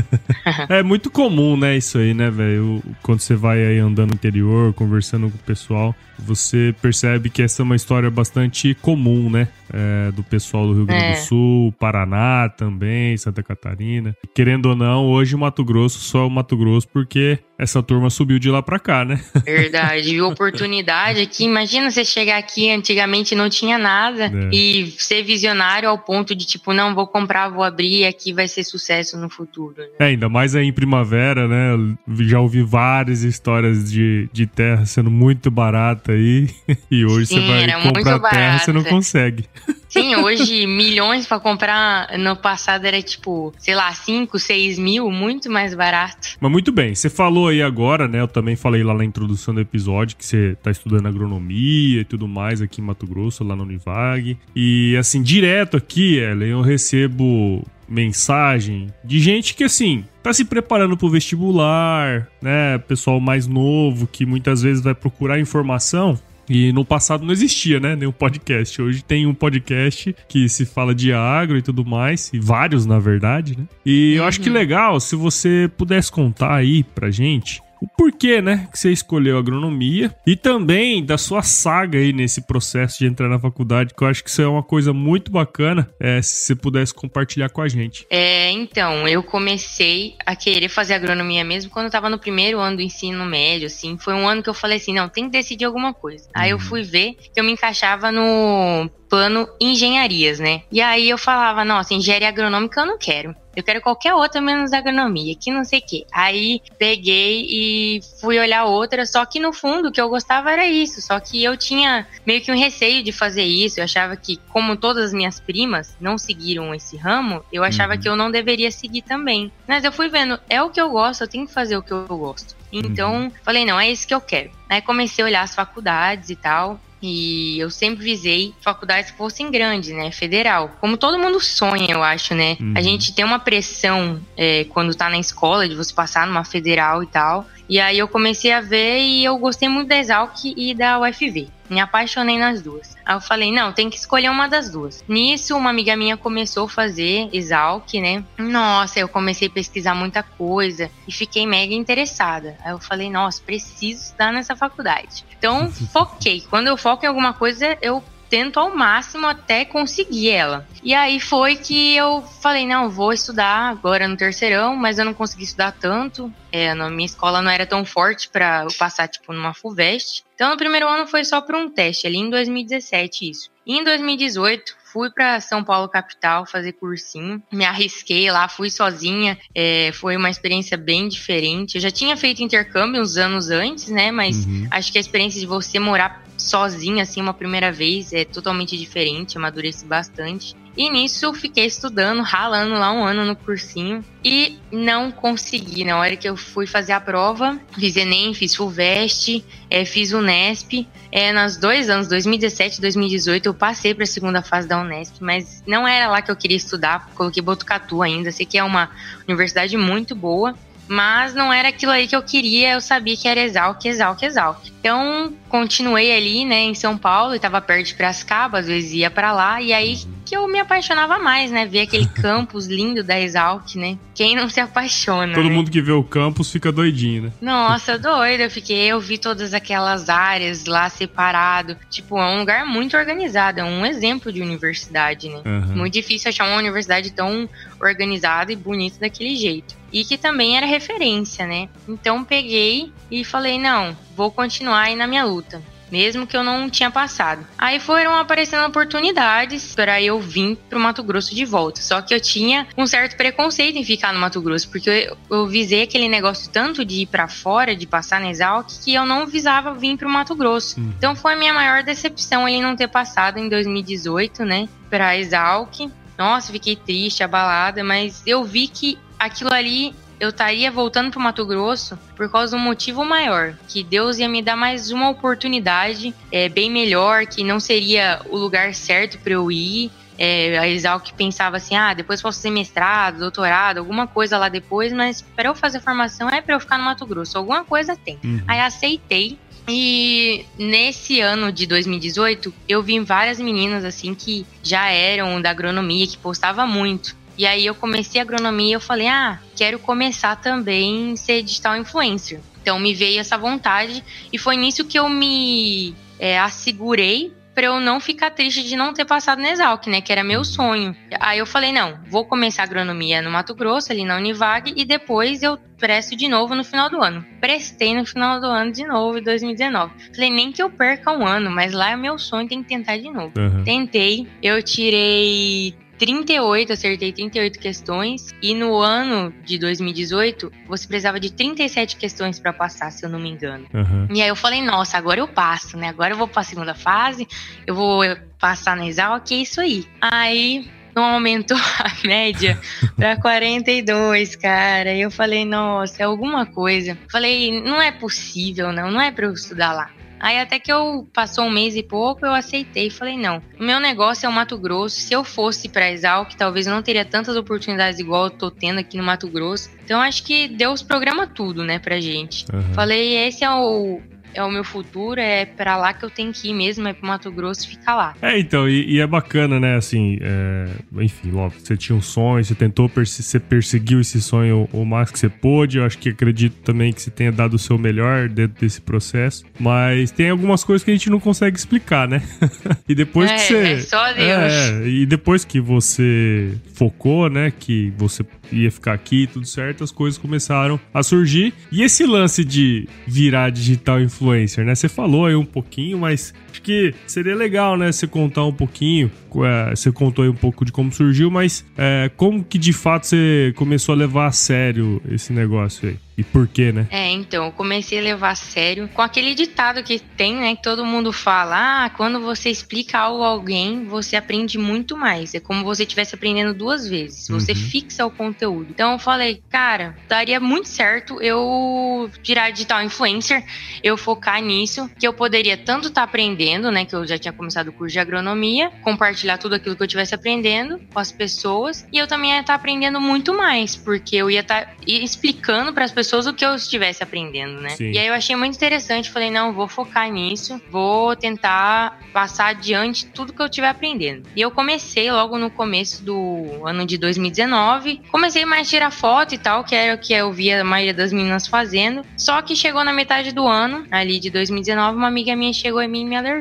é 0.68 0.82
muito 0.82 1.10
comum, 1.10 1.56
né, 1.56 1.78
isso 1.78 1.96
aí, 1.96 2.12
né, 2.12 2.30
velho? 2.30 2.82
Quando 3.02 3.20
você 3.20 3.34
vai 3.34 3.64
aí 3.64 3.78
andando 3.78 4.10
no 4.10 4.14
interior, 4.16 4.74
conversando 4.74 5.30
com 5.30 5.36
o 5.36 5.40
pessoal, 5.40 5.94
você 6.18 6.74
percebe 6.80 7.30
que 7.30 7.42
essa 7.42 7.62
é 7.62 7.64
uma 7.64 7.76
história 7.76 8.10
bastante 8.10 8.74
comum, 8.74 9.30
né? 9.30 9.48
É, 9.78 10.10
do 10.12 10.22
pessoal 10.22 10.66
do 10.66 10.72
Rio 10.72 10.86
Grande 10.86 11.04
é. 11.04 11.12
do 11.12 11.18
Sul, 11.18 11.70
Paraná 11.78 12.48
também, 12.48 13.14
Santa 13.18 13.42
Catarina. 13.42 14.16
Querendo 14.34 14.70
ou 14.70 14.74
não, 14.74 15.04
hoje 15.04 15.34
o 15.34 15.38
Mato 15.38 15.62
Grosso 15.62 15.98
só 15.98 16.20
é 16.20 16.22
o 16.22 16.30
Mato 16.30 16.56
Grosso 16.56 16.88
porque 16.88 17.38
essa 17.58 17.82
turma 17.82 18.10
subiu 18.10 18.38
de 18.38 18.50
lá 18.50 18.62
pra 18.62 18.78
cá, 18.78 19.04
né? 19.04 19.20
Verdade. 19.44 20.14
E 20.14 20.20
oportunidade 20.20 21.22
aqui. 21.22 21.44
Imagina 21.44 21.90
você 21.90 22.04
chegar 22.04 22.38
aqui, 22.38 22.70
antigamente 22.70 23.34
não 23.34 23.48
tinha 23.48 23.78
nada, 23.78 24.26
é. 24.26 24.50
e 24.52 24.94
ser 24.98 25.22
visionário 25.22 25.88
ao 25.88 25.98
ponto 25.98 26.34
de, 26.34 26.46
tipo, 26.46 26.72
não, 26.72 26.94
vou 26.94 27.06
comprar, 27.06 27.48
vou 27.48 27.64
abrir, 27.64 28.00
e 28.00 28.06
aqui 28.06 28.32
vai 28.32 28.46
ser 28.46 28.64
sucesso 28.64 29.16
no 29.16 29.30
futuro. 29.30 29.74
Né? 29.78 29.86
É, 29.98 30.04
ainda 30.06 30.28
mais 30.28 30.54
aí 30.54 30.66
em 30.66 30.72
primavera, 30.72 31.48
né? 31.48 31.96
Já 32.20 32.40
ouvi 32.40 32.62
várias 32.62 33.22
histórias 33.22 33.90
de, 33.90 34.28
de 34.32 34.46
terra 34.46 34.84
sendo 34.84 35.10
muito 35.10 35.50
barata 35.50 36.12
aí, 36.12 36.50
e 36.90 37.04
hoje 37.04 37.26
Sim, 37.26 37.40
você 37.40 37.66
vai 37.66 37.82
comprar 37.82 38.30
terra, 38.30 38.58
você 38.58 38.72
não 38.72 38.84
consegue. 38.84 39.44
Sim, 39.96 40.16
hoje 40.16 40.66
milhões 40.66 41.26
para 41.26 41.40
comprar. 41.40 42.18
No 42.18 42.36
passado 42.36 42.84
era 42.84 43.00
tipo, 43.00 43.52
sei 43.58 43.74
lá, 43.74 43.92
5, 43.92 44.38
6 44.38 44.78
mil, 44.78 45.10
muito 45.10 45.50
mais 45.50 45.74
barato. 45.74 46.36
Mas 46.38 46.52
muito 46.52 46.70
bem, 46.70 46.94
você 46.94 47.08
falou 47.08 47.48
aí 47.48 47.62
agora, 47.62 48.06
né? 48.06 48.20
Eu 48.20 48.28
também 48.28 48.56
falei 48.56 48.82
lá 48.82 48.94
na 48.94 49.04
introdução 49.04 49.54
do 49.54 49.60
episódio 49.60 50.16
que 50.16 50.24
você 50.24 50.56
tá 50.62 50.70
estudando 50.70 51.06
agronomia 51.06 52.00
e 52.00 52.04
tudo 52.04 52.28
mais 52.28 52.60
aqui 52.60 52.80
em 52.80 52.84
Mato 52.84 53.06
Grosso, 53.06 53.42
lá 53.42 53.56
na 53.56 53.62
Univag. 53.62 54.36
E 54.54 54.96
assim, 54.96 55.22
direto 55.22 55.76
aqui, 55.76 56.18
Ellen, 56.18 56.50
eu 56.50 56.60
recebo 56.60 57.64
mensagem 57.88 58.88
de 59.04 59.20
gente 59.20 59.54
que 59.54 59.64
assim 59.64 60.04
tá 60.22 60.32
se 60.32 60.44
preparando 60.44 60.96
pro 60.96 61.08
vestibular, 61.08 62.28
né? 62.42 62.78
Pessoal 62.78 63.20
mais 63.20 63.46
novo 63.46 64.06
que 64.06 64.26
muitas 64.26 64.62
vezes 64.62 64.82
vai 64.82 64.94
procurar 64.94 65.38
informação 65.38 66.18
E 66.48 66.72
no 66.72 66.84
passado 66.84 67.24
não 67.24 67.32
existia, 67.32 67.80
né? 67.80 67.96
Nenhum 67.96 68.12
podcast. 68.12 68.80
Hoje 68.80 69.02
tem 69.02 69.26
um 69.26 69.34
podcast 69.34 70.14
que 70.28 70.48
se 70.48 70.64
fala 70.64 70.94
de 70.94 71.12
agro 71.12 71.56
e 71.56 71.62
tudo 71.62 71.84
mais, 71.84 72.30
e 72.32 72.38
vários, 72.38 72.86
na 72.86 72.98
verdade, 72.98 73.58
né? 73.58 73.64
E 73.84 74.12
uhum. 74.12 74.18
eu 74.18 74.24
acho 74.24 74.40
que 74.40 74.48
uhum. 74.48 74.54
legal 74.54 75.00
se 75.00 75.16
você 75.16 75.70
pudesse 75.76 76.10
contar 76.10 76.54
aí 76.54 76.84
pra 76.84 77.10
gente 77.10 77.60
o 77.86 77.96
porquê, 77.96 78.42
né, 78.42 78.68
que 78.70 78.78
você 78.78 78.90
escolheu 78.90 79.38
agronomia 79.38 80.14
e 80.26 80.36
também 80.36 81.04
da 81.04 81.16
sua 81.16 81.42
saga 81.42 81.98
aí 81.98 82.12
nesse 82.12 82.46
processo 82.46 82.98
de 82.98 83.06
entrar 83.06 83.28
na 83.28 83.38
faculdade, 83.38 83.94
que 83.94 84.02
eu 84.02 84.08
acho 84.08 84.24
que 84.24 84.30
isso 84.30 84.42
é 84.42 84.48
uma 84.48 84.62
coisa 84.62 84.92
muito 84.92 85.30
bacana, 85.30 85.88
é, 86.00 86.20
se 86.20 86.36
você 86.36 86.54
pudesse 86.54 86.92
compartilhar 86.92 87.48
com 87.48 87.62
a 87.62 87.68
gente. 87.68 88.06
É, 88.10 88.50
então, 88.50 89.06
eu 89.06 89.22
comecei 89.22 90.14
a 90.24 90.34
querer 90.34 90.68
fazer 90.68 90.94
agronomia 90.94 91.44
mesmo 91.44 91.70
quando 91.70 91.86
eu 91.86 91.92
tava 91.92 92.10
no 92.10 92.18
primeiro 92.18 92.58
ano 92.58 92.76
do 92.76 92.82
ensino 92.82 93.24
médio, 93.24 93.66
assim, 93.66 93.96
foi 93.96 94.14
um 94.14 94.28
ano 94.28 94.42
que 94.42 94.48
eu 94.48 94.54
falei 94.54 94.78
assim, 94.78 94.94
não, 94.94 95.08
tem 95.08 95.24
que 95.24 95.30
decidir 95.30 95.64
alguma 95.64 95.94
coisa. 95.94 96.28
Aí 96.34 96.50
eu 96.50 96.56
uhum. 96.56 96.62
fui 96.62 96.82
ver 96.82 97.14
que 97.32 97.38
eu 97.38 97.44
me 97.44 97.52
encaixava 97.52 98.10
no 98.10 98.90
plano 99.08 99.48
engenharias, 99.60 100.38
né? 100.38 100.62
E 100.70 100.80
aí 100.80 101.08
eu 101.08 101.18
falava, 101.18 101.64
nossa, 101.64 101.94
engenharia 101.94 102.28
agronômica 102.28 102.80
eu 102.80 102.86
não 102.86 102.98
quero. 102.98 103.34
Eu 103.56 103.62
quero 103.62 103.80
qualquer 103.80 104.12
outra 104.12 104.38
menos 104.38 104.74
agronomia, 104.74 105.34
que 105.34 105.50
não 105.50 105.64
sei 105.64 105.78
o 105.78 105.82
quê. 105.82 106.06
Aí 106.12 106.60
peguei 106.78 107.46
e 107.48 108.00
fui 108.20 108.38
olhar 108.38 108.64
outra, 108.64 109.06
só 109.06 109.24
que 109.24 109.40
no 109.40 109.50
fundo 109.50 109.88
o 109.88 109.92
que 109.92 110.00
eu 110.00 110.10
gostava 110.10 110.52
era 110.52 110.66
isso. 110.66 111.00
Só 111.00 111.18
que 111.18 111.42
eu 111.42 111.56
tinha 111.56 112.06
meio 112.26 112.42
que 112.42 112.52
um 112.52 112.58
receio 112.58 113.02
de 113.02 113.12
fazer 113.12 113.44
isso. 113.44 113.80
Eu 113.80 113.84
achava 113.84 114.14
que, 114.14 114.36
como 114.50 114.76
todas 114.76 115.06
as 115.06 115.12
minhas 115.14 115.40
primas 115.40 115.96
não 115.98 116.18
seguiram 116.18 116.74
esse 116.74 116.98
ramo, 116.98 117.42
eu 117.50 117.64
achava 117.64 117.94
uhum. 117.94 118.00
que 118.00 118.08
eu 118.08 118.14
não 118.14 118.30
deveria 118.30 118.70
seguir 118.70 119.00
também. 119.00 119.50
Mas 119.66 119.84
eu 119.84 119.92
fui 119.92 120.10
vendo, 120.10 120.38
é 120.50 120.62
o 120.62 120.68
que 120.68 120.80
eu 120.80 120.90
gosto, 120.90 121.22
eu 121.22 121.28
tenho 121.28 121.46
que 121.46 121.54
fazer 121.54 121.78
o 121.78 121.82
que 121.82 121.92
eu 121.92 122.06
gosto. 122.06 122.54
Então, 122.70 123.14
uhum. 123.14 123.32
falei, 123.42 123.64
não, 123.64 123.80
é 123.80 123.90
isso 123.90 124.06
que 124.06 124.14
eu 124.14 124.20
quero. 124.20 124.50
Aí 124.68 124.82
comecei 124.82 125.24
a 125.24 125.28
olhar 125.28 125.42
as 125.42 125.54
faculdades 125.54 126.28
e 126.28 126.36
tal. 126.36 126.78
E 127.02 127.58
eu 127.58 127.70
sempre 127.70 128.02
visei 128.02 128.54
faculdades 128.60 129.10
que 129.10 129.16
fossem 129.16 129.50
grandes, 129.50 129.90
né? 129.90 130.10
Federal. 130.10 130.76
Como 130.80 130.96
todo 130.96 131.18
mundo 131.18 131.40
sonha, 131.40 131.90
eu 131.90 132.02
acho, 132.02 132.34
né? 132.34 132.56
Uhum. 132.58 132.74
A 132.76 132.80
gente 132.80 133.14
tem 133.14 133.24
uma 133.24 133.38
pressão 133.38 134.20
é, 134.36 134.64
quando 134.64 134.94
tá 134.94 135.10
na 135.10 135.18
escola 135.18 135.68
de 135.68 135.74
você 135.74 135.92
passar 135.92 136.26
numa 136.26 136.44
federal 136.44 137.02
e 137.02 137.06
tal. 137.06 137.46
E 137.68 137.80
aí 137.80 137.98
eu 137.98 138.08
comecei 138.08 138.52
a 138.52 138.60
ver 138.60 139.00
e 139.00 139.24
eu 139.24 139.36
gostei 139.38 139.68
muito 139.68 139.88
da 139.88 139.98
Exalc 139.98 140.44
e 140.44 140.74
da 140.74 141.00
UFV. 141.00 141.48
Me 141.68 141.80
apaixonei 141.80 142.38
nas 142.38 142.62
duas. 142.62 142.96
Aí 143.04 143.14
eu 143.14 143.20
falei, 143.20 143.52
não, 143.52 143.72
tem 143.72 143.90
que 143.90 143.96
escolher 143.96 144.30
uma 144.30 144.48
das 144.48 144.70
duas. 144.70 145.04
Nisso, 145.08 145.56
uma 145.56 145.70
amiga 145.70 145.96
minha 145.96 146.16
começou 146.16 146.66
a 146.66 146.68
fazer 146.68 147.28
Exalc, 147.32 147.94
né? 147.94 148.24
Nossa, 148.38 148.98
eu 148.98 149.08
comecei 149.08 149.48
a 149.48 149.50
pesquisar 149.50 149.94
muita 149.94 150.22
coisa 150.22 150.90
e 151.06 151.12
fiquei 151.12 151.46
mega 151.46 151.74
interessada. 151.74 152.56
Aí 152.64 152.72
eu 152.72 152.78
falei, 152.78 153.10
nossa, 153.10 153.42
preciso 153.42 154.02
estudar 154.04 154.32
nessa 154.32 154.56
faculdade. 154.56 155.24
Então, 155.38 155.70
foquei. 155.92 156.42
Quando 156.48 156.66
eu 156.66 156.76
foco 156.76 157.04
em 157.04 157.08
alguma 157.08 157.32
coisa, 157.32 157.76
eu 157.80 158.02
tento 158.28 158.58
ao 158.58 158.74
máximo 158.74 159.26
até 159.26 159.64
conseguir 159.64 160.30
ela. 160.30 160.66
E 160.82 160.94
aí 160.94 161.18
foi 161.20 161.56
que 161.56 161.94
eu 161.96 162.22
falei, 162.40 162.66
não, 162.66 162.90
vou 162.90 163.12
estudar 163.12 163.70
agora 163.70 164.06
no 164.06 164.16
terceirão, 164.16 164.76
mas 164.76 164.98
eu 164.98 165.04
não 165.04 165.14
consegui 165.14 165.44
estudar 165.44 165.72
tanto. 165.72 166.32
É, 166.50 166.74
na 166.74 166.88
minha 166.90 167.06
escola 167.06 167.42
não 167.42 167.50
era 167.50 167.66
tão 167.66 167.84
forte 167.84 168.28
para 168.28 168.64
eu 168.64 168.72
passar, 168.78 169.08
tipo, 169.08 169.32
numa 169.32 169.52
FUVEST. 169.52 170.24
Então, 170.34 170.50
no 170.50 170.56
primeiro 170.56 170.88
ano 170.88 171.06
foi 171.06 171.24
só 171.24 171.40
para 171.40 171.56
um 171.56 171.68
teste, 171.68 172.06
ali 172.06 172.18
em 172.18 172.30
2017 172.30 173.30
isso. 173.30 173.50
E 173.66 173.76
em 173.78 173.82
2018, 173.82 174.76
fui 174.84 175.10
para 175.10 175.40
São 175.40 175.64
Paulo 175.64 175.88
capital 175.88 176.46
fazer 176.46 176.72
cursinho, 176.72 177.42
me 177.52 177.64
arrisquei 177.64 178.30
lá, 178.30 178.48
fui 178.48 178.70
sozinha, 178.70 179.36
é, 179.54 179.90
foi 179.92 180.16
uma 180.16 180.30
experiência 180.30 180.76
bem 180.76 181.08
diferente. 181.08 181.74
Eu 181.74 181.80
já 181.80 181.90
tinha 181.90 182.16
feito 182.16 182.42
intercâmbio 182.42 183.02
uns 183.02 183.16
anos 183.16 183.50
antes, 183.50 183.88
né? 183.88 184.10
Mas 184.10 184.46
uhum. 184.46 184.68
acho 184.70 184.92
que 184.92 184.98
a 184.98 185.00
experiência 185.00 185.40
de 185.40 185.46
você 185.46 185.78
morar 185.78 186.25
sozinha, 186.46 187.02
assim, 187.02 187.20
uma 187.20 187.34
primeira 187.34 187.70
vez, 187.72 188.12
é 188.12 188.24
totalmente 188.24 188.76
diferente, 188.76 189.36
amadureci 189.36 189.84
bastante. 189.84 190.54
E 190.76 190.90
nisso 190.90 191.32
fiquei 191.32 191.64
estudando, 191.64 192.20
ralando 192.20 192.74
lá 192.74 192.92
um 192.92 193.02
ano 193.02 193.24
no 193.24 193.34
cursinho 193.34 194.04
e 194.22 194.58
não 194.70 195.10
consegui. 195.10 195.84
Na 195.84 195.96
hora 195.96 196.14
que 196.16 196.28
eu 196.28 196.36
fui 196.36 196.66
fazer 196.66 196.92
a 196.92 197.00
prova, 197.00 197.58
fiz 197.78 197.96
Enem, 197.96 198.34
fiz 198.34 198.54
FUVEST, 198.54 199.42
é, 199.70 199.86
fiz 199.86 200.12
Unesp. 200.12 200.86
É, 201.10 201.32
nos 201.32 201.56
dois 201.56 201.88
anos, 201.88 202.08
2017 202.08 202.76
e 202.76 202.80
2018, 202.82 203.46
eu 203.46 203.54
passei 203.54 203.94
para 203.94 204.04
a 204.04 204.06
segunda 204.06 204.42
fase 204.42 204.68
da 204.68 204.78
Unesp, 204.78 205.16
mas 205.20 205.62
não 205.66 205.88
era 205.88 206.08
lá 206.08 206.20
que 206.20 206.30
eu 206.30 206.36
queria 206.36 206.58
estudar, 206.58 207.10
coloquei 207.14 207.42
Botucatu 207.42 208.02
ainda. 208.02 208.30
Sei 208.30 208.44
que 208.44 208.58
é 208.58 208.62
uma 208.62 208.90
universidade 209.26 209.78
muito 209.78 210.14
boa, 210.14 210.54
mas 210.88 211.34
não 211.34 211.52
era 211.52 211.68
aquilo 211.68 211.92
aí 211.92 212.06
que 212.06 212.14
eu 212.14 212.22
queria, 212.22 212.72
eu 212.72 212.80
sabia 212.80 213.16
que 213.16 213.26
era 213.26 213.40
Exalc, 213.40 213.84
Exalc, 213.84 214.22
Exalc. 214.22 214.66
Então, 214.78 215.32
continuei 215.56 216.14
ali, 216.14 216.44
né, 216.44 216.60
em 216.60 216.74
São 216.74 216.98
Paulo, 216.98 217.34
e 217.34 217.40
tava 217.40 217.62
perto 217.62 217.86
de 217.86 217.94
Piracicaba, 217.94 218.58
às 218.58 218.66
vezes 218.66 218.92
ia 218.92 219.10
para 219.10 219.32
lá, 219.32 219.62
e 219.62 219.72
aí 219.72 219.96
que 220.24 220.36
eu 220.36 220.46
me 220.46 220.58
apaixonava 220.58 221.18
mais, 221.18 221.50
né, 221.50 221.64
ver 221.64 221.80
aquele 221.80 222.06
campus 222.20 222.66
lindo 222.66 223.02
da 223.02 223.18
Exalc, 223.18 223.74
né? 223.76 223.96
Quem 224.14 224.36
não 224.36 224.48
se 224.48 224.60
apaixona, 224.60 225.34
Todo 225.34 225.48
né? 225.48 225.54
mundo 225.54 225.70
que 225.70 225.80
vê 225.80 225.92
o 225.92 226.04
campus 226.04 226.50
fica 226.50 226.70
doidinho, 226.70 227.22
né? 227.22 227.32
Nossa, 227.40 227.96
doida, 227.98 228.42
eu 228.42 228.50
fiquei, 228.50 228.86
eu 228.86 229.00
vi 229.00 229.16
todas 229.16 229.54
aquelas 229.54 230.10
áreas 230.10 230.66
lá 230.66 230.90
separado, 230.90 231.76
tipo, 231.88 232.18
é 232.18 232.34
um 232.34 232.40
lugar 232.40 232.66
muito 232.66 232.96
organizado, 232.96 233.60
é 233.60 233.64
um 233.64 233.86
exemplo 233.86 234.30
de 234.30 234.42
universidade, 234.42 235.28
né? 235.28 235.40
Uhum. 235.44 235.76
Muito 235.76 235.94
difícil 235.94 236.28
achar 236.28 236.46
uma 236.46 236.58
universidade 236.58 237.12
tão 237.12 237.48
organizada 237.80 238.52
e 238.52 238.56
bonita 238.56 238.98
daquele 239.00 239.34
jeito 239.36 239.74
e 239.92 240.04
que 240.04 240.18
também 240.18 240.56
era 240.56 240.66
referência, 240.66 241.46
né? 241.46 241.68
Então 241.88 242.24
peguei 242.24 242.92
e 243.10 243.24
falei: 243.24 243.58
não, 243.58 243.96
vou 244.16 244.30
continuar 244.30 244.80
aí 244.80 244.96
na 244.96 245.06
minha 245.06 245.24
luta. 245.24 245.62
Mesmo 245.92 246.26
que 246.26 246.36
eu 246.36 246.42
não 246.42 246.68
tinha 246.68 246.90
passado. 246.90 247.46
Aí 247.56 247.78
foram 247.78 248.16
aparecendo 248.16 248.66
oportunidades 248.66 249.72
para 249.72 250.02
eu 250.02 250.18
vir 250.18 250.56
pro 250.68 250.80
Mato 250.80 251.00
Grosso 251.00 251.32
de 251.32 251.44
volta. 251.44 251.80
Só 251.80 252.02
que 252.02 252.12
eu 252.12 252.20
tinha 252.20 252.66
um 252.76 252.88
certo 252.88 253.16
preconceito 253.16 253.78
em 253.78 253.84
ficar 253.84 254.12
no 254.12 254.18
Mato 254.18 254.40
Grosso, 254.40 254.68
porque 254.68 254.90
eu, 254.90 255.16
eu 255.30 255.46
visei 255.46 255.82
aquele 255.82 256.08
negócio 256.08 256.50
tanto 256.50 256.84
de 256.84 257.02
ir 257.02 257.06
para 257.06 257.28
fora, 257.28 257.76
de 257.76 257.86
passar 257.86 258.20
na 258.20 258.30
Exalc, 258.30 258.68
que 258.82 258.94
eu 258.94 259.06
não 259.06 259.28
visava 259.28 259.74
vir 259.74 259.96
pro 259.96 260.08
Mato 260.08 260.34
Grosso. 260.34 260.80
Hum. 260.80 260.92
Então 260.98 261.14
foi 261.14 261.34
a 261.34 261.36
minha 261.36 261.54
maior 261.54 261.84
decepção 261.84 262.48
ele 262.48 262.60
não 262.60 262.74
ter 262.74 262.88
passado 262.88 263.38
em 263.38 263.48
2018, 263.48 264.44
né, 264.44 264.68
para 264.90 265.16
Exalc. 265.16 265.88
Nossa, 266.18 266.50
fiquei 266.50 266.74
triste, 266.74 267.22
abalada, 267.22 267.84
mas 267.84 268.22
eu 268.26 268.42
vi 268.42 268.66
que 268.66 268.98
aquilo 269.18 269.52
ali 269.52 269.94
eu 270.18 270.30
estaria 270.30 270.70
voltando 270.70 271.10
para 271.10 271.22
Mato 271.22 271.44
Grosso 271.44 271.98
por 272.14 272.30
causa 272.30 272.56
de 272.56 272.62
um 272.62 272.64
motivo 272.64 273.04
maior, 273.04 273.54
que 273.68 273.82
Deus 273.82 274.18
ia 274.18 274.28
me 274.28 274.42
dar 274.42 274.56
mais 274.56 274.90
uma 274.90 275.10
oportunidade 275.10 276.14
é, 276.30 276.48
bem 276.48 276.70
melhor, 276.70 277.26
que 277.26 277.44
não 277.44 277.60
seria 277.60 278.20
o 278.28 278.36
lugar 278.36 278.74
certo 278.74 279.18
para 279.18 279.32
eu 279.32 279.50
ir. 279.50 279.90
É, 280.18 280.56
a 280.58 280.66
Exalc 280.66 281.12
pensava 281.12 281.58
assim, 281.58 281.76
ah, 281.76 281.92
depois 281.92 282.22
posso 282.22 282.38
fazer 282.38 282.48
mestrado, 282.48 283.18
doutorado, 283.18 283.78
alguma 283.78 284.06
coisa 284.06 284.38
lá 284.38 284.48
depois, 284.48 284.90
mas 284.90 285.20
para 285.20 285.50
eu 285.50 285.54
fazer 285.54 285.78
formação 285.78 286.30
é 286.30 286.40
para 286.40 286.54
eu 286.54 286.60
ficar 286.60 286.78
no 286.78 286.84
Mato 286.84 287.04
Grosso, 287.04 287.36
alguma 287.36 287.64
coisa 287.64 287.94
tem. 287.94 288.18
Uhum. 288.24 288.40
Aí 288.48 288.58
aceitei 288.60 289.38
e 289.68 290.44
nesse 290.56 291.20
ano 291.20 291.50
de 291.50 291.66
2018, 291.66 292.54
eu 292.68 292.82
vi 292.82 293.00
várias 293.00 293.40
meninas 293.40 293.84
assim 293.84 294.14
que 294.14 294.46
já 294.62 294.88
eram 294.88 295.40
da 295.42 295.50
agronomia, 295.50 296.06
que 296.06 296.16
postava 296.16 296.66
muito. 296.66 297.16
E 297.38 297.46
aí 297.46 297.66
eu 297.66 297.74
comecei 297.74 298.20
agronomia 298.20 298.70
e 298.70 298.72
eu 298.72 298.80
falei, 298.80 299.08
ah, 299.08 299.38
quero 299.54 299.78
começar 299.78 300.36
também 300.36 301.12
a 301.12 301.16
ser 301.16 301.42
digital 301.42 301.76
influencer. 301.76 302.40
Então 302.62 302.78
me 302.78 302.94
veio 302.94 303.20
essa 303.20 303.38
vontade 303.38 304.02
e 304.32 304.38
foi 304.38 304.56
nisso 304.56 304.84
que 304.84 304.98
eu 304.98 305.08
me 305.08 305.94
é, 306.18 306.38
assegurei 306.38 307.32
para 307.56 307.66
eu 307.66 307.80
não 307.80 307.98
ficar 307.98 308.30
triste 308.30 308.62
de 308.62 308.76
não 308.76 308.92
ter 308.92 309.06
passado 309.06 309.40
na 309.40 309.48
Exalc, 309.48 309.86
né? 309.86 310.02
Que 310.02 310.12
era 310.12 310.22
meu 310.22 310.44
sonho. 310.44 310.94
Aí 311.18 311.38
eu 311.38 311.46
falei, 311.46 311.72
não, 311.72 311.98
vou 312.06 312.26
começar 312.26 312.62
agronomia 312.64 313.22
no 313.22 313.30
Mato 313.30 313.54
Grosso, 313.54 313.90
ali 313.90 314.04
na 314.04 314.18
Univag, 314.18 314.74
e 314.76 314.84
depois 314.84 315.42
eu 315.42 315.56
presto 315.78 316.14
de 316.14 316.28
novo 316.28 316.54
no 316.54 316.62
final 316.62 316.90
do 316.90 317.02
ano. 317.02 317.24
Prestei 317.40 317.94
no 317.94 318.04
final 318.04 318.40
do 318.40 318.46
ano 318.46 318.72
de 318.72 318.84
novo, 318.84 319.16
em 319.16 319.22
2019. 319.22 319.90
Falei, 320.14 320.30
nem 320.30 320.52
que 320.52 320.62
eu 320.62 320.68
perca 320.68 321.10
um 321.10 321.26
ano, 321.26 321.50
mas 321.50 321.72
lá 321.72 321.92
é 321.92 321.96
meu 321.96 322.18
sonho, 322.18 322.46
tem 322.46 322.62
que 322.62 322.68
tentar 322.68 322.98
de 322.98 323.10
novo. 323.10 323.32
Uhum. 323.38 323.64
Tentei, 323.64 324.28
eu 324.42 324.62
tirei 324.62 325.74
38, 325.98 326.72
acertei 326.72 327.12
38 327.12 327.58
questões. 327.58 328.34
E 328.42 328.54
no 328.54 328.78
ano 328.78 329.32
de 329.44 329.58
2018, 329.58 330.52
você 330.68 330.86
precisava 330.86 331.18
de 331.18 331.32
37 331.32 331.96
questões 331.96 332.38
para 332.38 332.52
passar, 332.52 332.90
se 332.90 333.04
eu 333.04 333.10
não 333.10 333.18
me 333.18 333.30
engano. 333.30 333.66
Uhum. 333.72 334.08
E 334.14 334.22
aí 334.22 334.28
eu 334.28 334.36
falei, 334.36 334.62
nossa, 334.62 334.96
agora 334.98 335.20
eu 335.20 335.28
passo, 335.28 335.76
né? 335.76 335.88
Agora 335.88 336.12
eu 336.12 336.18
vou 336.18 336.28
para 336.28 336.40
a 336.40 336.44
segunda 336.44 336.74
fase, 336.74 337.26
eu 337.66 337.74
vou 337.74 338.02
passar 338.38 338.76
na 338.76 338.86
Exal, 338.86 339.20
que 339.20 339.34
é 339.34 339.38
isso 339.38 339.60
aí. 339.60 339.86
Aí 340.00 340.68
não 340.96 341.04
aumentou 341.04 341.58
a 341.78 342.06
média 342.06 342.58
para 342.96 343.20
42, 343.20 344.34
cara. 344.40 344.94
E 344.94 345.02
eu 345.02 345.10
falei, 345.10 345.44
nossa, 345.44 346.02
é 346.02 346.06
alguma 346.06 346.46
coisa. 346.46 346.96
Falei, 347.12 347.60
não 347.60 347.80
é 347.80 347.92
possível, 347.92 348.72
não, 348.72 348.90
não 348.90 349.00
é 349.00 349.12
para 349.12 349.26
eu 349.26 349.32
estudar 349.32 349.72
lá. 349.72 349.90
Aí 350.18 350.38
até 350.38 350.58
que 350.58 350.72
eu 350.72 351.08
passou 351.12 351.44
um 351.44 351.50
mês 351.50 351.76
e 351.76 351.82
pouco, 351.82 352.24
eu 352.24 352.32
aceitei 352.32 352.86
e 352.86 352.90
falei, 352.90 353.16
não, 353.16 353.42
o 353.58 353.62
meu 353.62 353.78
negócio 353.78 354.26
é 354.26 354.28
o 354.28 354.32
Mato 354.32 354.58
Grosso. 354.58 354.96
Se 354.96 355.14
eu 355.14 355.22
fosse 355.22 355.68
para 355.68 355.90
Exalc, 355.90 356.34
talvez 356.34 356.66
eu 356.66 356.74
não 356.74 356.82
teria 356.82 357.04
tantas 357.04 357.36
oportunidades 357.36 358.00
igual 358.00 358.24
eu 358.24 358.30
tô 358.30 358.50
tendo 358.50 358.78
aqui 358.78 358.96
no 358.96 359.04
Mato 359.04 359.28
Grosso. 359.28 359.70
Então 359.84 360.00
acho 360.00 360.22
que 360.24 360.48
Deus 360.48 360.82
programa 360.82 361.26
tudo, 361.26 361.62
né, 361.64 361.78
pra 361.78 362.00
gente. 362.00 362.44
Uhum. 362.52 362.74
Falei, 362.74 363.16
esse 363.16 363.44
é 363.44 363.50
o 363.50 364.00
é 364.36 364.42
o 364.42 364.50
meu 364.50 364.62
futuro, 364.62 365.18
é 365.18 365.46
para 365.46 365.76
lá 365.76 365.94
que 365.94 366.04
eu 366.04 366.10
tenho 366.10 366.32
que 366.32 366.50
ir 366.50 366.54
mesmo, 366.54 366.86
é 366.86 366.92
pro 366.92 367.06
Mato 367.06 367.30
Grosso 367.30 367.68
ficar 367.68 367.94
lá. 367.96 368.14
É, 368.20 368.38
então, 368.38 368.68
e, 368.68 368.94
e 368.94 369.00
é 369.00 369.06
bacana, 369.06 369.58
né, 369.58 369.76
assim, 369.76 370.18
é, 370.20 370.68
enfim, 371.02 371.30
logo, 371.30 371.54
você 371.58 371.76
tinha 371.76 371.96
um 371.96 372.02
sonho, 372.02 372.44
você 372.44 372.54
tentou, 372.54 372.88
perse 372.88 373.22
você 373.22 373.40
perseguiu 373.40 374.00
esse 374.00 374.20
sonho 374.20 374.68
o 374.72 374.84
máximo 374.84 375.14
que 375.14 375.18
você 375.20 375.28
pôde, 375.28 375.78
eu 375.78 375.84
acho 375.84 375.98
que 375.98 376.10
acredito 376.10 376.54
também 376.62 376.92
que 376.92 377.00
você 377.00 377.10
tenha 377.10 377.32
dado 377.32 377.54
o 377.54 377.58
seu 377.58 377.78
melhor 377.78 378.28
dentro 378.28 378.60
desse 378.60 378.80
processo, 378.80 379.44
mas 379.58 380.10
tem 380.10 380.30
algumas 380.30 380.62
coisas 380.62 380.84
que 380.84 380.90
a 380.90 380.94
gente 380.94 381.08
não 381.08 381.18
consegue 381.18 381.56
explicar, 381.56 382.06
né? 382.06 382.22
e 382.88 382.94
depois 382.94 383.30
é, 383.30 383.34
que 383.34 383.40
você... 383.42 383.56
É 383.56 383.80
só 383.80 384.12
Deus. 384.12 384.18
É, 384.18 384.86
e 384.86 385.06
depois 385.06 385.44
que 385.44 385.60
você 385.60 386.52
focou, 386.74 387.30
né, 387.30 387.50
que 387.50 387.92
você 387.96 388.24
ia 388.52 388.70
ficar 388.70 388.92
aqui, 388.92 389.26
tudo 389.26 389.46
certo, 389.46 389.82
as 389.82 389.90
coisas 389.90 390.18
começaram 390.18 390.78
a 390.92 391.02
surgir. 391.02 391.52
E 391.70 391.82
esse 391.82 392.04
lance 392.04 392.44
de 392.44 392.88
virar 393.06 393.50
digital 393.50 394.00
influencer, 394.00 394.25
né? 394.64 394.74
Você 394.74 394.88
falou 394.88 395.26
aí 395.26 395.34
um 395.34 395.44
pouquinho, 395.44 395.98
mas 395.98 396.32
acho 396.56 396.62
que 396.62 396.94
seria 397.06 397.34
legal, 397.34 397.76
né? 397.76 397.92
Você 397.92 398.06
contar 398.06 398.44
um 398.44 398.52
pouquinho. 398.52 399.10
É, 399.44 399.76
você 399.76 399.92
contou 399.92 400.24
aí 400.24 400.30
um 400.30 400.34
pouco 400.34 400.64
de 400.64 400.72
como 400.72 400.90
surgiu, 400.90 401.30
mas 401.30 401.64
é, 401.76 402.10
como 402.16 402.42
que 402.42 402.58
de 402.58 402.72
fato 402.72 403.06
você 403.06 403.52
começou 403.56 403.94
a 403.94 403.96
levar 403.96 404.26
a 404.26 404.32
sério 404.32 405.02
esse 405.10 405.32
negócio 405.32 405.88
aí? 405.88 405.98
E 406.18 406.24
por 406.24 406.48
quê, 406.48 406.72
né? 406.72 406.86
É, 406.90 407.10
então, 407.10 407.44
eu 407.44 407.52
comecei 407.52 407.98
a 407.98 408.02
levar 408.02 408.30
a 408.30 408.34
sério 408.34 408.88
com 408.94 409.02
aquele 409.02 409.34
ditado 409.34 409.82
que 409.82 409.98
tem, 409.98 410.34
né? 410.34 410.56
Que 410.56 410.62
todo 410.62 410.84
mundo 410.84 411.12
fala: 411.12 411.84
ah, 411.84 411.90
quando 411.90 412.20
você 412.20 412.48
explica 412.48 412.98
algo 412.98 413.22
a 413.22 413.28
alguém, 413.28 413.84
você 413.84 414.16
aprende 414.16 414.56
muito 414.56 414.96
mais. 414.96 415.34
É 415.34 415.40
como 415.40 415.60
se 415.60 415.66
você 415.66 415.82
estivesse 415.82 416.14
aprendendo 416.14 416.54
duas 416.54 416.88
vezes. 416.88 417.28
Você 417.28 417.52
uhum. 417.52 417.58
fixa 417.58 418.06
o 418.06 418.10
conteúdo. 418.10 418.68
Então 418.70 418.92
eu 418.92 418.98
falei, 418.98 419.42
cara, 419.50 419.94
daria 420.08 420.40
muito 420.40 420.68
certo 420.68 421.20
eu 421.20 422.10
virar 422.24 422.50
digital 422.50 422.82
influencer, 422.82 423.44
eu 423.82 423.98
focar 423.98 424.40
nisso, 424.40 424.90
que 424.98 425.06
eu 425.06 425.12
poderia 425.12 425.58
tanto 425.58 425.88
estar 425.88 426.00
tá 426.00 426.04
aprendendo, 426.04 426.45
né? 426.70 426.84
Que 426.84 426.94
eu 426.94 427.06
já 427.06 427.18
tinha 427.18 427.32
começado 427.32 427.68
o 427.68 427.72
curso 427.72 427.92
de 427.92 427.98
agronomia, 427.98 428.70
compartilhar 428.82 429.38
tudo 429.38 429.54
aquilo 429.54 429.76
que 429.76 429.82
eu 429.82 429.86
estivesse 429.86 430.14
aprendendo 430.14 430.80
com 430.92 430.98
as 430.98 431.12
pessoas, 431.12 431.86
e 431.92 431.98
eu 431.98 432.06
também 432.06 432.30
ia 432.30 432.40
estar 432.40 432.52
tá 432.52 432.54
aprendendo 432.54 433.00
muito 433.00 433.34
mais, 433.34 433.76
porque 433.76 434.16
eu 434.16 434.30
ia 434.30 434.40
estar 434.40 434.66
tá 434.66 434.72
explicando 434.86 435.72
para 435.72 435.84
as 435.84 435.92
pessoas 435.92 436.06
pessoas 436.06 436.26
o 436.26 436.32
que 436.32 436.44
eu 436.44 436.54
estivesse 436.54 437.02
aprendendo, 437.02 437.60
né? 437.60 437.70
Sim. 437.70 437.90
E 437.90 437.98
aí 437.98 438.06
eu 438.06 438.14
achei 438.14 438.36
muito 438.36 438.54
interessante, 438.54 439.10
falei, 439.10 439.30
não, 439.30 439.52
vou 439.52 439.68
focar 439.68 440.10
nisso, 440.10 440.60
vou 440.70 441.14
tentar 441.16 442.00
passar 442.12 442.48
adiante 442.48 443.06
tudo 443.06 443.32
que 443.32 443.42
eu 443.42 443.46
estiver 443.46 443.68
aprendendo. 443.68 444.28
E 444.34 444.40
eu 444.40 444.50
comecei 444.50 445.10
logo 445.10 445.36
no 445.38 445.50
começo 445.50 446.02
do 446.02 446.64
ano 446.64 446.86
de 446.86 446.96
2019, 446.96 448.02
comecei 448.10 448.44
mais 448.44 448.66
a 448.66 448.70
tirar 448.70 448.90
foto 448.90 449.34
e 449.34 449.38
tal, 449.38 449.64
que 449.64 449.74
era 449.74 449.94
o 449.94 449.98
que 449.98 450.12
eu 450.12 450.32
via 450.32 450.60
a 450.60 450.64
maioria 450.64 450.94
das 450.94 451.12
meninas 451.12 451.46
fazendo. 451.46 452.02
Só 452.16 452.40
que 452.40 452.56
chegou 452.56 452.84
na 452.84 452.92
metade 452.92 453.32
do 453.32 453.46
ano, 453.46 453.84
ali 453.90 454.18
de 454.18 454.30
2019, 454.30 454.96
uma 454.96 455.08
amiga 455.08 455.34
minha 455.36 455.52
chegou 455.52 455.82
em 455.82 455.88
mim 455.88 456.02
e 456.02 456.04
me 456.04 456.16
alertou. 456.16 456.35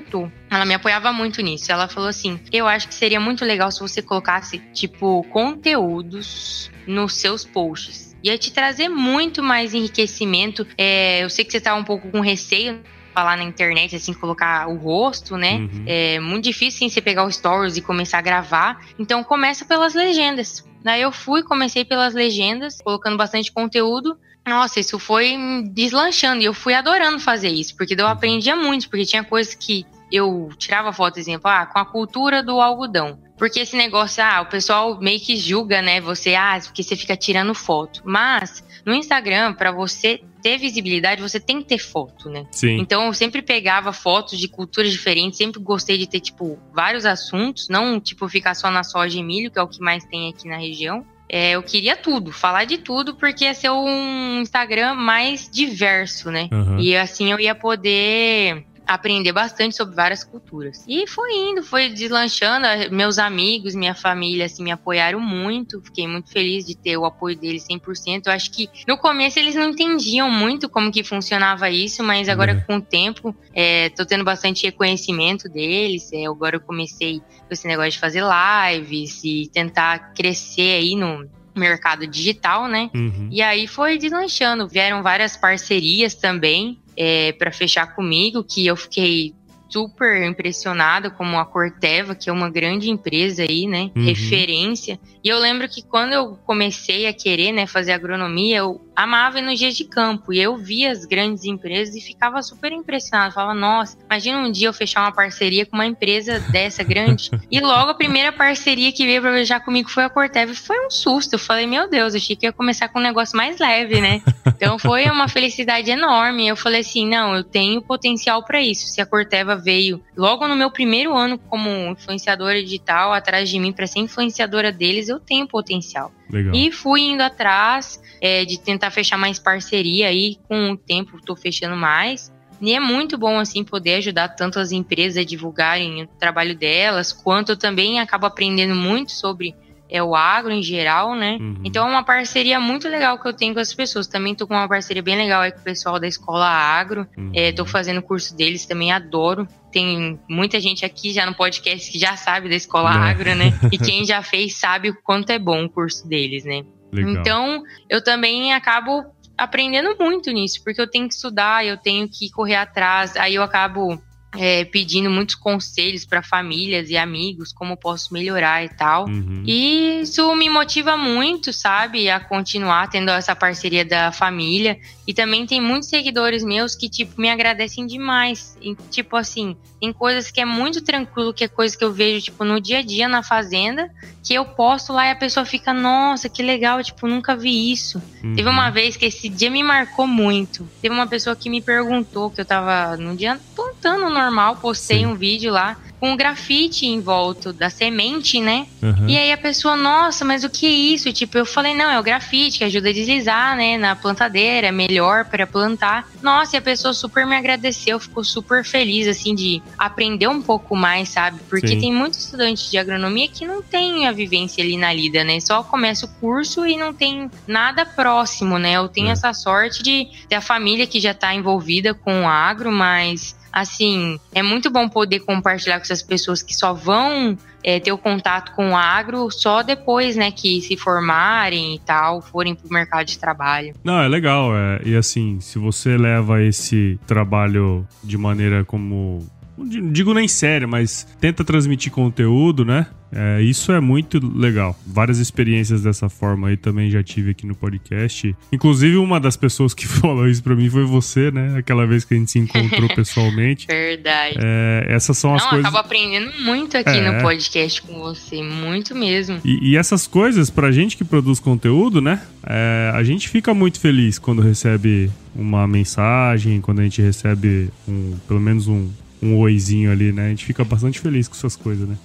Ela 0.49 0.65
me 0.65 0.73
apoiava 0.73 1.11
muito 1.11 1.41
nisso. 1.41 1.71
Ela 1.71 1.87
falou 1.87 2.09
assim: 2.09 2.39
Eu 2.51 2.67
acho 2.67 2.87
que 2.87 2.93
seria 2.93 3.19
muito 3.19 3.43
legal 3.45 3.71
se 3.71 3.79
você 3.79 4.01
colocasse, 4.01 4.59
tipo, 4.73 5.23
conteúdos 5.31 6.71
nos 6.87 7.15
seus 7.15 7.43
posts 7.43 8.05
ia 8.25 8.39
te 8.39 8.51
trazer 8.51 8.89
muito 8.89 9.43
mais 9.43 9.75
enriquecimento. 9.75 10.65
É, 10.75 11.23
eu 11.23 11.29
sei 11.29 11.45
que 11.45 11.51
você 11.51 11.61
tá 11.61 11.75
um 11.75 11.83
pouco 11.83 12.09
com 12.09 12.21
receio 12.21 12.81
falar 13.13 13.37
na 13.37 13.43
internet, 13.43 13.95
assim, 13.95 14.13
colocar 14.13 14.67
o 14.67 14.75
rosto, 14.75 15.37
né? 15.37 15.59
Uhum. 15.59 15.83
É 15.85 16.19
muito 16.19 16.43
difícil 16.43 16.79
assim, 16.79 16.89
você 16.89 17.01
pegar 17.01 17.23
o 17.23 17.31
stories 17.31 17.77
e 17.77 17.81
começar 17.81 18.17
a 18.17 18.21
gravar. 18.21 18.85
Então 18.99 19.23
começa 19.23 19.63
pelas 19.63 19.93
legendas. 19.93 20.65
Daí 20.85 21.01
eu 21.01 21.11
fui, 21.11 21.41
comecei 21.41 21.83
pelas 21.83 22.13
legendas, 22.13 22.79
colocando 22.79 23.17
bastante 23.17 23.51
conteúdo. 23.51 24.19
Nossa, 24.45 24.79
isso 24.79 24.99
foi 24.99 25.35
deslanchando 25.73 26.43
e 26.43 26.45
eu 26.45 26.53
fui 26.53 26.75
adorando 26.75 27.17
fazer 27.19 27.49
isso, 27.49 27.75
porque 27.75 27.99
eu 27.99 28.05
aprendia 28.05 28.55
muito, 28.55 28.87
porque 28.87 29.03
tinha 29.03 29.23
coisas 29.23 29.55
que 29.55 29.83
eu 30.11 30.47
tirava 30.59 30.93
foto, 30.93 31.17
exemplo, 31.17 31.49
ah, 31.49 31.65
com 31.65 31.79
a 31.79 31.85
cultura 31.85 32.43
do 32.43 32.61
algodão. 32.61 33.17
Porque 33.37 33.59
esse 33.59 33.75
negócio, 33.75 34.23
ah, 34.23 34.41
o 34.41 34.45
pessoal 34.45 34.99
meio 34.99 35.19
que 35.19 35.35
julga, 35.35 35.81
né? 35.81 35.99
Você, 36.01 36.35
ah, 36.35 36.59
porque 36.63 36.83
você 36.83 36.95
fica 36.95 37.17
tirando 37.17 37.53
foto. 37.53 38.01
Mas 38.05 38.63
no 38.85 38.93
Instagram, 38.93 39.53
para 39.53 39.71
você 39.71 40.21
ter 40.41 40.57
visibilidade, 40.57 41.21
você 41.21 41.39
tem 41.39 41.59
que 41.59 41.67
ter 41.67 41.79
foto, 41.79 42.29
né? 42.29 42.45
Sim. 42.51 42.77
Então 42.77 43.07
eu 43.07 43.13
sempre 43.13 43.41
pegava 43.41 43.91
fotos 43.91 44.39
de 44.39 44.47
culturas 44.47 44.91
diferentes, 44.91 45.37
sempre 45.37 45.59
gostei 45.59 45.97
de 45.97 46.07
ter, 46.07 46.19
tipo, 46.19 46.59
vários 46.71 47.05
assuntos, 47.05 47.67
não, 47.67 47.99
tipo, 47.99 48.29
ficar 48.29 48.53
só 48.53 48.69
na 48.69 48.83
soja 48.83 49.17
e 49.17 49.23
milho, 49.23 49.49
que 49.49 49.57
é 49.57 49.61
o 49.61 49.67
que 49.67 49.79
mais 49.79 50.05
tem 50.05 50.29
aqui 50.29 50.47
na 50.47 50.57
região. 50.57 51.05
É, 51.27 51.51
eu 51.51 51.63
queria 51.63 51.95
tudo, 51.95 52.31
falar 52.31 52.65
de 52.65 52.77
tudo, 52.77 53.15
porque 53.15 53.45
ia 53.45 53.53
ser 53.55 53.71
um 53.71 54.41
Instagram 54.41 54.93
mais 54.93 55.49
diverso, 55.49 56.29
né? 56.29 56.47
Uhum. 56.51 56.79
E 56.79 56.95
assim 56.95 57.31
eu 57.31 57.39
ia 57.39 57.55
poder 57.55 58.63
aprender 58.85 59.31
bastante 59.31 59.75
sobre 59.75 59.95
várias 59.95 60.23
culturas. 60.23 60.83
E 60.87 61.07
foi 61.07 61.31
indo, 61.33 61.63
foi 61.63 61.89
deslanchando. 61.89 62.67
Meus 62.91 63.17
amigos, 63.17 63.75
minha 63.75 63.95
família, 63.95 64.45
assim, 64.45 64.63
me 64.63 64.71
apoiaram 64.71 65.19
muito. 65.19 65.81
Fiquei 65.81 66.07
muito 66.07 66.29
feliz 66.29 66.65
de 66.65 66.75
ter 66.75 66.97
o 66.97 67.05
apoio 67.05 67.35
deles 67.35 67.65
100%. 67.67 68.23
Eu 68.25 68.31
acho 68.31 68.51
que 68.51 68.69
no 68.87 68.97
começo 68.97 69.39
eles 69.39 69.55
não 69.55 69.69
entendiam 69.69 70.29
muito 70.29 70.69
como 70.69 70.91
que 70.91 71.03
funcionava 71.03 71.69
isso, 71.69 72.03
mas 72.03 72.29
agora 72.29 72.51
é. 72.51 72.55
com 72.61 72.77
o 72.77 72.81
tempo, 72.81 73.35
é, 73.53 73.89
tô 73.89 74.05
tendo 74.05 74.23
bastante 74.23 74.65
reconhecimento 74.65 75.49
deles. 75.49 76.11
É, 76.13 76.25
agora 76.25 76.57
eu 76.57 76.61
comecei 76.61 77.19
com 77.19 77.51
esse 77.51 77.67
negócio 77.67 77.91
de 77.91 77.99
fazer 77.99 78.23
lives 78.23 79.23
e 79.23 79.49
tentar 79.51 80.13
crescer 80.13 80.77
aí 80.77 80.95
no, 80.95 81.29
mercado 81.59 82.05
digital, 82.05 82.67
né? 82.67 82.89
Uhum. 82.93 83.29
E 83.31 83.41
aí 83.41 83.67
foi 83.67 83.97
deslanchando. 83.97 84.67
Vieram 84.67 85.01
várias 85.01 85.37
parcerias 85.37 86.13
também 86.13 86.79
é, 86.97 87.31
para 87.33 87.51
fechar 87.51 87.95
comigo, 87.95 88.43
que 88.43 88.65
eu 88.65 88.75
fiquei 88.75 89.33
super 89.69 90.23
impressionada 90.23 91.09
como 91.09 91.37
a 91.37 91.45
Corteva, 91.45 92.15
que 92.15 92.29
é 92.29 92.33
uma 92.33 92.49
grande 92.49 92.89
empresa 92.89 93.43
aí, 93.43 93.67
né? 93.67 93.91
Uhum. 93.95 94.05
Referência. 94.05 94.99
E 95.23 95.29
eu 95.29 95.39
lembro 95.39 95.67
que 95.67 95.81
quando 95.81 96.13
eu 96.13 96.37
comecei 96.45 97.07
a 97.07 97.13
querer, 97.13 97.51
né, 97.51 97.65
fazer 97.65 97.93
agronomia, 97.93 98.57
eu 98.57 98.81
amava 98.95 99.39
ir 99.39 99.41
nos 99.41 99.59
dias 99.59 99.75
de 99.75 99.83
campo. 99.83 100.31
E 100.31 100.39
eu 100.39 100.55
via 100.55 100.91
as 100.91 101.03
grandes 101.03 101.43
empresas 101.45 101.95
e 101.95 102.01
ficava 102.01 102.41
super 102.41 102.71
impressionada. 102.71 103.31
Falava, 103.31 103.53
nossa, 103.53 103.97
imagina 104.05 104.37
um 104.37 104.51
dia 104.51 104.67
eu 104.67 104.73
fechar 104.73 105.01
uma 105.01 105.11
parceria 105.11 105.65
com 105.65 105.75
uma 105.75 105.85
empresa 105.85 106.39
dessa 106.51 106.83
grande. 106.83 107.31
e 107.51 107.59
logo 107.59 107.91
a 107.91 107.95
primeira 107.95 108.31
parceria 108.31 108.91
que 108.91 109.05
veio 109.05 109.21
pra 109.21 109.31
viajar 109.31 109.59
comigo 109.61 109.89
foi 109.89 110.03
a 110.03 110.09
Corteva. 110.09 110.51
E 110.51 110.55
foi 110.55 110.85
um 110.85 110.91
susto. 110.91 111.33
Eu 111.33 111.39
falei, 111.39 111.65
meu 111.65 111.89
Deus, 111.89 112.13
eu 112.13 112.19
achei 112.19 112.35
que 112.35 112.45
ia 112.45 112.53
começar 112.53 112.87
com 112.89 112.99
um 112.99 113.03
negócio 113.03 113.35
mais 113.35 113.57
leve, 113.59 113.99
né? 113.99 114.21
Então 114.55 114.79
foi 114.79 115.05
uma 115.05 115.27
felicidade 115.27 115.91
enorme. 115.91 116.47
Eu 116.47 116.55
falei 116.55 116.79
assim, 116.79 117.05
não, 117.05 117.35
eu 117.35 117.43
tenho 117.43 117.81
potencial 117.81 118.43
para 118.43 118.61
isso. 118.61 118.87
Se 118.87 119.01
a 119.01 119.05
Corteva 119.05 119.54
veio 119.57 120.01
logo 120.15 120.47
no 120.47 120.55
meu 120.55 120.71
primeiro 120.71 121.15
ano 121.15 121.37
como 121.37 121.69
influenciadora 121.69 122.61
digital 122.61 123.13
atrás 123.13 123.49
de 123.49 123.59
mim 123.59 123.71
para 123.71 123.87
ser 123.87 123.99
influenciadora 123.99 124.71
deles, 124.71 125.09
eu 125.09 125.19
tenho 125.19 125.47
potencial. 125.47 126.11
Legal. 126.29 126.55
E 126.55 126.71
fui 126.71 127.01
indo 127.01 127.21
atrás 127.21 128.01
é, 128.21 128.45
de 128.45 128.59
tentar 128.59 128.91
fechar 128.91 129.17
mais 129.17 129.39
parceria 129.39 130.07
aí. 130.07 130.37
Com 130.47 130.71
o 130.71 130.77
tempo, 130.77 131.17
estou 131.17 131.35
fechando 131.35 131.75
mais. 131.75 132.33
E 132.61 132.73
é 132.73 132.79
muito 132.79 133.17
bom, 133.17 133.39
assim, 133.39 133.63
poder 133.63 133.95
ajudar 133.95 134.29
tanto 134.29 134.59
as 134.59 134.71
empresas 134.71 135.17
a 135.17 135.25
divulgarem 135.25 136.03
o 136.03 136.07
trabalho 136.07 136.55
delas, 136.55 137.11
quanto 137.11 137.51
eu 137.51 137.57
também 137.57 137.99
acabo 137.99 138.25
aprendendo 138.25 138.73
muito 138.73 139.11
sobre 139.11 139.53
é 139.89 140.01
o 140.01 140.15
agro 140.15 140.51
em 140.51 140.63
geral, 140.63 141.15
né? 141.15 141.37
Uhum. 141.39 141.61
Então 141.63 141.87
é 141.87 141.89
uma 141.89 142.03
parceria 142.03 142.59
muito 142.59 142.87
legal 142.87 143.19
que 143.19 143.27
eu 143.27 143.33
tenho 143.33 143.53
com 143.53 143.59
as 143.59 143.73
pessoas. 143.73 144.07
Também 144.07 144.33
tô 144.33 144.47
com 144.47 144.53
uma 144.53 144.67
parceria 144.67 145.03
bem 145.03 145.15
legal 145.15 145.41
aí 145.41 145.51
com 145.51 145.59
o 145.59 145.63
pessoal 145.63 145.99
da 145.99 146.07
Escola 146.07 146.47
Agro. 146.47 147.07
Uhum. 147.17 147.31
É, 147.33 147.51
tô 147.51 147.65
fazendo 147.65 147.99
o 147.99 148.03
curso 148.03 148.35
deles, 148.35 148.65
também 148.65 148.91
adoro. 148.91 149.47
Tem 149.71 150.19
muita 150.29 150.59
gente 150.59 150.85
aqui 150.85 151.11
já 151.11 151.25
no 151.25 151.35
podcast 151.35 151.91
que 151.91 151.99
já 151.99 152.15
sabe 152.17 152.49
da 152.49 152.55
Escola 152.55 152.91
é. 152.91 152.97
Agro, 152.97 153.35
né? 153.35 153.53
e 153.71 153.77
quem 153.77 154.05
já 154.05 154.21
fez 154.21 154.55
sabe 154.55 154.89
o 154.89 155.01
quanto 155.03 155.29
é 155.29 155.39
bom 155.39 155.65
o 155.65 155.69
curso 155.69 156.07
deles, 156.07 156.43
né? 156.43 156.63
Legal. 156.91 157.13
Então, 157.13 157.63
eu 157.89 158.03
também 158.03 158.53
acabo 158.53 159.03
aprendendo 159.37 159.95
muito 159.99 160.31
nisso, 160.31 160.63
porque 160.63 160.81
eu 160.81 160.89
tenho 160.89 161.07
que 161.07 161.13
estudar, 161.13 161.65
eu 161.65 161.77
tenho 161.77 162.07
que 162.07 162.29
correr 162.31 162.55
atrás, 162.55 163.15
aí 163.17 163.35
eu 163.35 163.43
acabo 163.43 164.01
é, 164.37 164.65
pedindo 164.65 165.09
muitos 165.09 165.35
conselhos 165.35 166.05
para 166.05 166.21
famílias 166.21 166.89
e 166.89 166.97
amigos, 166.97 167.51
como 167.53 167.77
posso 167.77 168.13
melhorar 168.13 168.63
e 168.63 168.69
tal. 168.69 169.07
Uhum. 169.07 169.43
E 169.45 170.01
isso 170.01 170.35
me 170.35 170.49
motiva 170.49 170.97
muito, 170.97 171.51
sabe, 171.53 172.09
a 172.09 172.19
continuar 172.19 172.89
tendo 172.89 173.11
essa 173.11 173.35
parceria 173.35 173.85
da 173.85 174.11
família. 174.11 174.79
E 175.07 175.13
também 175.13 175.45
tem 175.45 175.61
muitos 175.61 175.89
seguidores 175.89 176.43
meus 176.43 176.75
que, 176.75 176.89
tipo, 176.89 177.19
me 177.19 177.29
agradecem 177.29 177.85
demais. 177.85 178.57
E, 178.61 178.75
tipo 178.89 179.15
assim, 179.15 179.55
tem 179.85 179.93
coisas 179.93 180.31
que 180.31 180.41
é 180.41 180.45
muito 180.45 180.81
tranquilo, 180.81 181.31
que 181.31 181.43
é 181.43 181.47
coisa 181.47 181.77
que 181.77 181.83
eu 181.83 181.93
vejo, 181.93 182.25
tipo, 182.25 182.43
no 182.43 182.59
dia 182.59 182.79
a 182.79 182.81
dia 182.81 183.07
na 183.07 183.21
fazenda, 183.21 183.87
que 184.23 184.33
eu 184.33 184.43
posto 184.43 184.91
lá 184.91 185.05
e 185.05 185.11
a 185.11 185.15
pessoa 185.15 185.45
fica, 185.45 185.71
nossa, 185.71 186.27
que 186.27 186.41
legal, 186.41 186.83
tipo, 186.83 187.07
nunca 187.07 187.35
vi 187.35 187.71
isso. 187.71 188.01
Uhum. 188.23 188.33
Teve 188.33 188.49
uma 188.49 188.71
vez 188.71 188.97
que 188.97 189.05
esse 189.05 189.29
dia 189.29 189.51
me 189.51 189.61
marcou 189.61 190.07
muito. 190.07 190.67
Teve 190.81 190.95
uma 190.95 191.05
pessoa 191.05 191.35
que 191.35 191.51
me 191.51 191.61
perguntou, 191.61 192.31
que 192.31 192.41
eu 192.41 192.45
tava 192.45 192.97
no 192.97 193.15
dia 193.15 193.39
plantando 193.55 194.09
normal, 194.09 194.55
postei 194.55 194.99
Sim. 194.99 195.05
um 195.05 195.15
vídeo 195.15 195.51
lá. 195.53 195.77
Com 195.99 196.15
grafite 196.15 196.85
em 196.85 197.01
volta 197.01 197.53
da 197.53 197.69
semente, 197.69 198.39
né? 198.39 198.67
Uhum. 198.81 199.07
E 199.07 199.17
aí 199.17 199.31
a 199.31 199.37
pessoa, 199.37 199.75
nossa, 199.75 200.23
mas 200.25 200.43
o 200.43 200.49
que 200.49 200.65
é 200.65 200.69
isso? 200.69 201.11
Tipo, 201.11 201.37
eu 201.37 201.45
falei, 201.45 201.73
não, 201.73 201.89
é 201.89 201.99
o 201.99 202.03
grafite 202.03 202.59
que 202.59 202.63
ajuda 202.63 202.89
a 202.89 202.93
deslizar, 202.93 203.55
né, 203.55 203.77
na 203.77 203.95
plantadeira, 203.95 204.67
é 204.67 204.71
melhor 204.71 205.25
para 205.25 205.47
plantar. 205.47 206.07
Nossa, 206.21 206.55
e 206.55 206.59
a 206.59 206.61
pessoa 206.61 206.93
super 206.93 207.25
me 207.25 207.35
agradeceu, 207.35 207.99
ficou 207.99 208.23
super 208.23 208.63
feliz, 208.63 209.07
assim, 209.07 209.33
de 209.33 209.61
aprender 209.77 210.27
um 210.27 210.41
pouco 210.41 210.75
mais, 210.75 211.09
sabe? 211.09 211.39
Porque 211.49 211.69
Sim. 211.69 211.79
tem 211.79 211.93
muitos 211.93 212.19
estudantes 212.19 212.69
de 212.69 212.77
agronomia 212.77 213.27
que 213.27 213.45
não 213.45 213.61
tem 213.61 214.07
a 214.07 214.11
vivência 214.11 214.63
ali 214.63 214.77
na 214.77 214.91
lida, 214.93 215.23
né? 215.23 215.39
Só 215.39 215.63
começa 215.63 216.05
o 216.05 216.09
curso 216.19 216.65
e 216.65 216.77
não 216.77 216.93
tem 216.93 217.29
nada 217.47 217.85
próximo, 217.85 218.57
né? 218.57 218.73
Eu 218.73 218.87
tenho 218.87 219.09
é. 219.09 219.11
essa 219.11 219.33
sorte 219.33 219.81
de 219.81 220.07
ter 220.27 220.35
a 220.35 220.41
família 220.41 220.87
que 220.87 220.99
já 220.99 221.13
tá 221.13 221.33
envolvida 221.33 221.93
com 221.93 222.23
o 222.23 222.27
agro, 222.27 222.71
mas 222.71 223.35
assim, 223.55 224.19
é 224.33 224.43
muito 224.43 224.69
bom 224.69 224.89
poder 224.89 225.21
compartilhar 225.21 225.77
com 225.77 225.83
essas 225.83 226.01
pessoas 226.01 226.43
que 226.43 226.53
só 226.53 226.73
vão 226.73 227.37
é, 227.63 227.79
ter 227.79 227.93
o 227.93 227.97
contato 227.97 228.51
com 228.53 228.71
o 228.71 228.75
agro 228.75 229.31
só 229.31 229.63
depois, 229.63 230.17
né, 230.17 230.29
que 230.29 230.61
se 230.61 230.75
formarem 230.75 231.75
e 231.75 231.79
tal, 231.79 232.21
forem 232.21 232.53
pro 232.53 232.69
mercado 232.69 233.05
de 233.07 233.17
trabalho. 233.17 233.73
Não, 233.81 234.01
é 234.01 234.09
legal. 234.09 234.53
É, 234.53 234.81
e 234.83 234.93
assim, 234.97 235.39
se 235.39 235.57
você 235.57 235.95
leva 235.95 236.43
esse 236.43 236.99
trabalho 237.07 237.87
de 238.03 238.17
maneira 238.17 238.65
como 238.65 239.25
não 239.57 239.89
digo 239.89 240.13
nem 240.13 240.27
sério, 240.27 240.67
mas 240.67 241.07
tenta 241.19 241.41
transmitir 241.43 241.89
conteúdo, 241.89 242.65
né? 242.65 242.87
É, 243.11 243.41
isso 243.41 243.71
é 243.71 243.79
muito 243.79 244.19
legal. 244.37 244.77
Várias 244.85 245.19
experiências 245.19 245.83
dessa 245.83 246.09
forma 246.09 246.49
aí 246.49 246.57
também 246.57 246.89
já 246.89 247.01
tive 247.03 247.31
aqui 247.31 247.45
no 247.45 247.55
podcast. 247.55 248.35
Inclusive, 248.51 248.97
uma 248.97 249.19
das 249.19 249.37
pessoas 249.37 249.73
que 249.73 249.87
falou 249.87 250.27
isso 250.27 250.43
pra 250.43 250.55
mim 250.55 250.69
foi 250.69 250.83
você, 250.83 251.31
né? 251.31 251.57
Aquela 251.57 251.85
vez 251.85 252.03
que 252.03 252.13
a 252.13 252.17
gente 252.17 252.31
se 252.31 252.39
encontrou 252.39 252.89
pessoalmente. 252.93 253.67
Verdade. 253.67 254.37
É, 254.39 254.87
essas 254.89 255.17
são 255.17 255.31
Não, 255.31 255.37
as 255.37 255.43
coisas. 255.43 255.63
Eu 255.63 255.69
acabo 255.69 255.77
aprendendo 255.77 256.31
muito 256.41 256.77
aqui 256.77 256.97
é. 256.97 257.11
no 257.11 257.21
podcast 257.21 257.81
com 257.81 257.99
você. 257.99 258.41
Muito 258.41 258.95
mesmo. 258.95 259.39
E, 259.45 259.71
e, 259.71 259.77
essas 259.77 260.07
coisas, 260.07 260.49
pra 260.49 260.71
gente 260.71 260.97
que 260.97 261.03
produz 261.03 261.39
conteúdo, 261.39 262.01
né? 262.01 262.21
É, 262.45 262.91
a 262.93 263.03
gente 263.03 263.29
fica 263.29 263.53
muito 263.53 263.79
feliz 263.79 264.19
quando 264.19 264.41
recebe 264.41 265.09
uma 265.35 265.67
mensagem, 265.67 266.61
quando 266.61 266.79
a 266.79 266.83
gente 266.83 267.01
recebe 267.01 267.69
um, 267.87 268.15
pelo 268.27 268.39
menos 268.39 268.67
um, 268.67 268.89
um 269.21 269.37
oizinho 269.37 269.91
ali, 269.91 270.11
né? 270.11 270.27
A 270.27 270.29
gente 270.29 270.45
fica 270.45 270.63
bastante 270.63 270.99
feliz 270.99 271.27
com 271.27 271.35
essas 271.35 271.55
coisas, 271.55 271.87
né? 271.87 271.97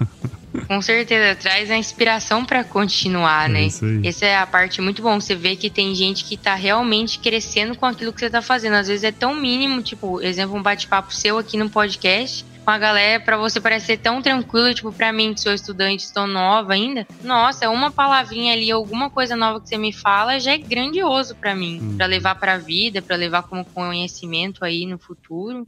Com 0.66 0.80
certeza, 0.82 1.34
traz 1.34 1.70
a 1.70 1.76
inspiração 1.76 2.44
para 2.44 2.64
continuar, 2.64 3.48
é 3.48 3.52
né? 3.52 3.62
Isso 3.66 3.84
aí. 3.84 4.06
Essa 4.06 4.26
é 4.26 4.36
a 4.36 4.46
parte 4.46 4.80
muito 4.80 5.02
bom. 5.02 5.20
Você 5.20 5.34
vê 5.34 5.56
que 5.56 5.70
tem 5.70 5.94
gente 5.94 6.24
que 6.24 6.36
tá 6.36 6.54
realmente 6.54 7.18
crescendo 7.18 7.76
com 7.76 7.86
aquilo 7.86 8.12
que 8.12 8.20
você 8.20 8.30
tá 8.30 8.42
fazendo. 8.42 8.74
Às 8.74 8.88
vezes 8.88 9.04
é 9.04 9.12
tão 9.12 9.34
mínimo, 9.34 9.82
tipo, 9.82 10.20
exemplo, 10.20 10.56
um 10.56 10.62
bate-papo 10.62 11.12
seu 11.12 11.38
aqui 11.38 11.56
no 11.56 11.68
podcast 11.70 12.44
com 12.66 12.72
a 12.72 12.78
galera, 12.78 13.22
para 13.22 13.36
você 13.36 13.60
parecer 13.60 13.96
tão 13.96 14.20
tranquilo, 14.20 14.74
tipo, 14.74 14.90
para 14.90 15.12
mim, 15.12 15.32
que 15.32 15.40
sou 15.40 15.52
estudante, 15.52 16.02
estou 16.02 16.26
nova 16.26 16.72
ainda. 16.72 17.06
Nossa, 17.22 17.70
uma 17.70 17.92
palavrinha 17.92 18.52
ali, 18.54 18.72
alguma 18.72 19.08
coisa 19.08 19.36
nova 19.36 19.60
que 19.60 19.68
você 19.68 19.78
me 19.78 19.92
fala, 19.92 20.40
já 20.40 20.50
é 20.50 20.58
grandioso 20.58 21.36
para 21.36 21.54
mim, 21.54 21.78
hum. 21.80 21.96
para 21.96 22.06
levar 22.06 22.34
para 22.34 22.54
a 22.54 22.58
vida, 22.58 23.00
para 23.00 23.14
levar 23.14 23.44
como 23.44 23.64
conhecimento 23.64 24.64
aí 24.64 24.84
no 24.84 24.98
futuro. 24.98 25.62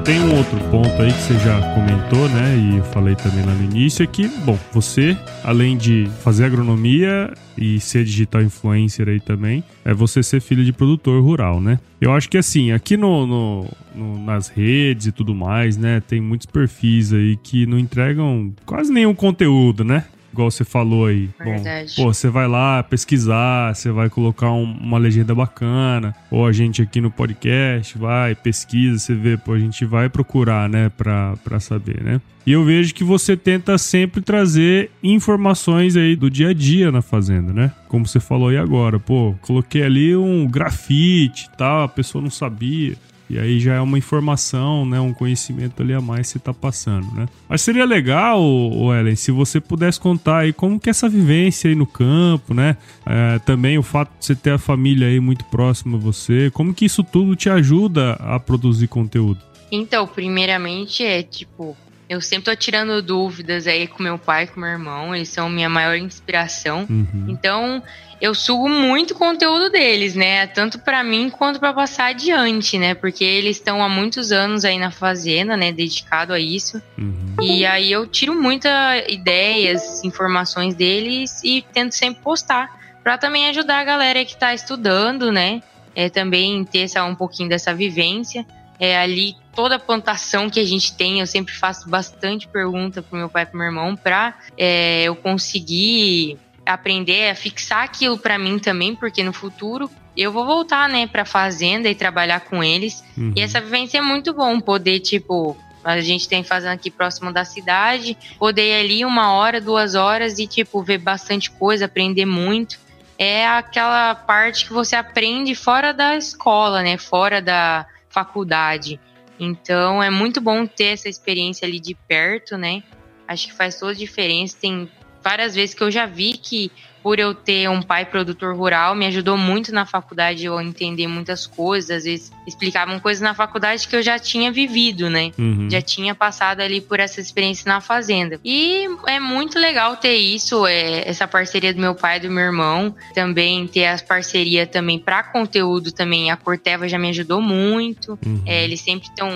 Tem 0.08 0.22
um 0.22 0.38
outro 0.38 0.58
ponto 0.72 1.02
aí 1.02 1.12
que 1.12 1.22
você 1.22 1.34
já 1.40 1.60
comentou, 1.74 2.30
né? 2.30 2.58
E 2.58 2.78
eu 2.78 2.84
falei 2.86 3.14
também 3.14 3.44
lá 3.44 3.54
no 3.54 3.62
início, 3.66 4.04
é 4.04 4.08
que, 4.08 4.26
bom, 4.46 4.58
você, 4.72 5.18
além 5.44 5.76
de 5.76 6.10
fazer 6.24 6.46
agronomia 6.46 7.34
e 7.58 7.78
ser 7.82 8.06
digital 8.06 8.42
influencer 8.42 9.10
aí 9.10 9.20
também, 9.20 9.62
é 9.84 9.94
você 9.94 10.24
ser 10.24 10.40
filho 10.40 10.64
de 10.64 10.72
produtor 10.72 11.22
rural, 11.22 11.60
né? 11.60 11.78
Eu 12.00 12.14
acho 12.14 12.30
que 12.30 12.38
assim, 12.38 12.72
aqui 12.72 12.96
no, 12.96 13.28
no, 13.28 13.66
no, 13.94 14.24
nas 14.24 14.48
redes 14.48 15.08
e 15.08 15.12
tudo 15.12 15.36
mais, 15.36 15.76
né? 15.76 16.00
Tem 16.00 16.22
muitos 16.22 16.46
perfis 16.46 17.12
aí 17.12 17.36
que 17.36 17.66
não 17.66 17.78
entregam 17.78 18.54
quase 18.66 18.94
nenhum 18.94 19.14
conteúdo, 19.14 19.84
né? 19.84 20.06
Igual 20.38 20.52
você 20.52 20.64
falou 20.64 21.08
aí. 21.08 21.30
Verdade. 21.40 21.94
Bom, 21.98 22.04
pô, 22.04 22.14
você 22.14 22.30
vai 22.30 22.48
lá 22.48 22.84
pesquisar, 22.84 23.76
você 23.76 23.92
vai 23.92 24.10
colocar 24.10 24.52
um, 24.52 24.64
uma 24.64 25.00
legenda 25.00 25.34
bacana, 25.34 26.16
ou 26.30 26.46
a 26.46 26.52
gente 26.52 26.82
aqui 26.82 27.02
no 27.02 27.10
podcast 27.10 27.98
vai, 27.98 28.36
pesquisa, 28.36 29.00
você 29.00 29.16
vê, 29.16 29.36
pô, 29.36 29.54
a 29.54 29.60
gente 29.60 29.84
vai 29.84 30.08
procurar, 30.08 30.70
né, 30.70 30.90
pra, 30.90 31.36
pra 31.44 31.60
saber, 31.60 32.04
né? 32.04 32.22
E 32.46 32.54
eu 32.54 32.64
vejo 32.64 32.94
que 32.94 33.04
você 33.04 33.36
tenta 33.36 33.78
sempre 33.78 34.22
trazer 34.22 34.90
informações 35.04 35.98
aí 35.98 36.16
do 36.16 36.30
dia 36.30 36.50
a 36.50 36.54
dia 36.54 36.90
na 36.92 37.02
fazenda, 37.02 37.52
né? 37.52 37.74
Como 37.90 38.08
você 38.08 38.22
falou 38.22 38.48
aí 38.48 38.58
agora, 38.58 39.00
pô, 39.00 39.36
coloquei 39.42 39.84
ali 39.84 40.16
um 40.16 40.48
grafite 40.48 41.50
e 41.52 41.58
tal, 41.58 41.84
a 41.84 41.90
pessoa 41.90 42.22
não 42.22 42.30
sabia. 42.30 42.96
E 43.30 43.38
aí 43.38 43.60
já 43.60 43.76
é 43.76 43.82
uma 43.82 43.98
informação, 43.98 44.86
né, 44.86 45.00
um 45.00 45.14
conhecimento 45.14 45.82
ali 45.84 45.94
a 45.94 46.00
mais 46.00 46.28
que 46.28 46.34
você 46.34 46.40
tá 46.40 46.54
passando, 46.54 47.12
né? 47.14 47.28
Mas 47.50 47.62
seria 47.62 47.86
legal, 47.86 48.42
o 48.42 48.94
Ellen, 48.94 49.16
se 49.16 49.32
você 49.32 49.60
pudesse 49.60 50.00
contar 50.00 50.40
aí 50.40 50.54
como 50.54 50.80
que 50.80 50.90
é 50.90 50.92
essa 50.92 51.10
vivência 51.10 51.70
aí 51.70 51.76
no 51.76 51.86
campo, 51.86 52.54
né? 52.54 52.78
É, 53.06 53.40
também 53.40 53.78
o 53.78 53.84
fato 53.84 54.18
de 54.18 54.26
você 54.26 54.36
ter 54.36 54.52
a 54.52 54.58
família 54.58 55.08
aí 55.08 55.20
muito 55.20 55.44
próxima 55.46 55.98
a 55.98 56.00
você, 56.00 56.50
como 56.54 56.74
que 56.74 56.86
isso 56.86 57.04
tudo 57.04 57.36
te 57.36 57.50
ajuda 57.50 58.14
a 58.14 58.40
produzir 58.40 58.88
conteúdo? 58.88 59.42
Então, 59.70 60.08
primeiramente 60.08 61.04
é 61.04 61.22
tipo, 61.22 61.76
eu 62.10 62.22
sempre 62.22 62.46
tô 62.46 62.56
tirando 62.56 63.02
dúvidas 63.02 63.68
aí 63.68 63.88
com 63.88 64.02
meu 64.02 64.18
pai 64.18 64.48
com 64.48 64.60
meu 64.60 64.70
irmão, 64.70 65.16
eles 65.16 65.30
são 65.30 65.50
minha 65.50 65.70
maior 65.70 65.96
inspiração. 65.96 66.86
Uhum. 66.90 67.26
Então, 67.28 67.84
eu 68.20 68.34
sugo 68.34 68.68
muito 68.68 69.14
conteúdo 69.14 69.70
deles, 69.70 70.16
né? 70.16 70.48
Tanto 70.48 70.80
para 70.80 71.04
mim 71.04 71.30
quanto 71.30 71.60
para 71.60 71.74
passar 71.74 72.08
adiante, 72.08 72.78
né? 72.78 72.94
Porque 72.96 73.24
eles 73.24 73.58
estão 73.58 73.84
há 73.84 73.90
muitos 73.90 74.32
anos 74.32 74.66
aí 74.66 74.80
na 74.80 74.90
fazenda, 74.90 75.56
né? 75.56 75.72
Dedicado 75.72 76.34
a 76.34 76.40
isso. 76.40 76.82
Uhum. 76.98 77.36
E 77.42 77.66
aí 77.66 77.92
eu 77.92 78.08
tiro 78.08 78.34
muitas 78.34 78.72
ideias, 79.10 80.04
informações 80.04 80.74
deles 80.76 81.42
e 81.44 81.64
tento 81.74 81.94
sempre 81.94 82.22
postar 82.24 82.76
para 83.04 83.18
também 83.18 83.48
ajudar 83.50 83.80
a 83.80 83.84
galera 83.84 84.26
que 84.26 84.36
tá 84.36 84.54
estudando, 84.54 85.32
né? 85.32 85.62
É, 85.96 86.10
também 86.10 86.64
ter 86.64 86.82
essa, 86.82 87.04
um 87.04 87.16
pouquinho 87.16 87.50
dessa 87.50 87.74
vivência. 87.74 88.46
É, 88.80 88.98
ali 88.98 89.36
toda 89.56 89.76
a 89.76 89.80
plantação 89.80 90.50
que 90.50 90.60
a 90.60 90.66
gente 90.66 90.94
tem, 90.94 91.20
eu 91.20 91.28
sempre 91.28 91.54
faço 91.54 91.90
bastante 91.90 92.48
pergunta 92.48 93.02
pro 93.02 93.18
meu 93.18 93.28
pai 93.28 93.44
e 93.44 93.46
pro 93.48 93.58
meu 93.58 93.68
irmão 93.68 93.96
para 93.96 94.36
é, 94.58 95.04
eu 95.04 95.16
conseguir 95.16 96.38
aprender 96.66 97.30
a 97.30 97.36
fixar 97.36 97.84
aquilo 97.84 98.18
para 98.18 98.38
mim 98.38 98.60
também, 98.60 98.94
porque 98.96 99.24
no 99.24 99.34
futuro 99.34 99.90
eu 100.16 100.32
vou 100.32 100.46
voltar, 100.46 100.90
né, 100.90 101.08
para 101.08 101.24
fazenda 101.26 101.88
e 101.88 101.96
trabalhar 101.96 102.42
com 102.42 102.64
eles. 102.64 103.04
Uhum. 103.18 103.34
E 103.36 103.42
essa 103.42 103.62
vivência 103.62 104.00
é 104.00 104.02
muito 104.02 104.34
bom 104.34 104.60
poder, 104.60 105.00
tipo, 105.00 105.56
a 105.84 106.02
gente 106.02 106.28
tem 106.28 106.44
fazendo 106.44 106.74
aqui 106.74 106.90
próximo 106.90 107.32
da 107.32 107.46
cidade, 107.46 108.18
poder 108.38 108.64
ir 108.64 108.80
ali 108.84 109.06
uma 109.06 109.34
hora, 109.34 109.62
duas 109.62 109.96
horas 109.96 110.40
e, 110.40 110.48
tipo, 110.48 110.82
ver 110.82 110.98
bastante 110.98 111.52
coisa, 111.52 111.86
aprender 111.86 112.26
muito. 112.26 112.80
É 113.18 113.48
aquela 113.48 114.14
parte 114.16 114.66
que 114.66 114.74
você 114.74 114.96
aprende 114.96 115.56
fora 115.56 115.94
da 115.94 116.16
escola, 116.16 116.82
né, 116.82 116.98
fora 116.98 117.42
da 117.42 117.86
faculdade. 118.18 119.00
Então 119.40 120.02
é 120.02 120.10
muito 120.10 120.42
bom 120.42 120.66
ter 120.66 120.86
essa 120.86 121.08
experiência 121.08 121.68
ali 121.68 121.80
de 121.80 121.94
perto, 121.94 122.58
né? 122.58 122.82
Acho 123.28 123.48
que 123.48 123.54
faz 123.54 123.78
toda 123.80 123.92
a 123.92 123.96
diferença. 123.96 124.58
Tem 124.60 124.90
várias 125.22 125.54
vezes 125.54 125.76
que 125.76 125.84
eu 125.84 125.92
já 125.92 126.08
vi 126.08 126.34
que 126.38 126.72
por 127.08 127.20
eu 127.20 127.34
ter 127.34 127.70
um 127.70 127.82
pai 127.82 128.04
produtor 128.04 128.54
rural, 128.54 128.94
me 128.94 129.06
ajudou 129.06 129.38
muito 129.38 129.72
na 129.72 129.86
faculdade 129.86 130.44
eu 130.44 130.60
entender 130.60 131.08
muitas 131.08 131.48
coisas. 131.48 131.90
Às 131.90 132.04
vezes 132.04 132.34
explicavam 132.46 133.00
coisas 133.00 133.22
na 133.22 133.34
faculdade 133.34 133.88
que 133.88 133.96
eu 133.96 134.04
já 134.04 134.20
tinha 134.20 134.52
vivido, 134.52 135.10
né? 135.10 135.32
Uhum. 135.40 135.70
Já 135.72 135.82
tinha 135.82 136.14
passado 136.14 136.60
ali 136.60 136.82
por 136.82 137.00
essa 137.00 137.22
experiência 137.22 137.64
na 137.66 137.80
fazenda. 137.80 138.42
E 138.44 138.90
é 139.08 139.22
muito 139.22 139.58
legal 139.58 139.96
ter 139.96 140.18
isso, 140.18 140.68
é, 140.68 141.08
essa 141.08 141.26
parceria 141.26 141.74
do 141.74 141.80
meu 141.80 141.96
pai 141.96 142.18
e 142.18 142.20
do 142.20 142.30
meu 142.30 142.44
irmão. 142.44 142.94
Também 143.16 143.66
ter 143.68 143.86
as 143.86 144.02
parcerias 144.02 144.68
também 144.70 145.00
para 145.00 145.24
conteúdo 145.24 145.94
também. 145.94 146.30
A 146.30 146.36
Corteva 146.36 146.90
já 146.90 147.00
me 147.00 147.08
ajudou 147.08 147.42
muito. 147.42 148.20
Uhum. 148.26 148.42
É, 148.46 148.66
eles 148.66 148.82
sempre 148.82 149.08
estão 149.08 149.30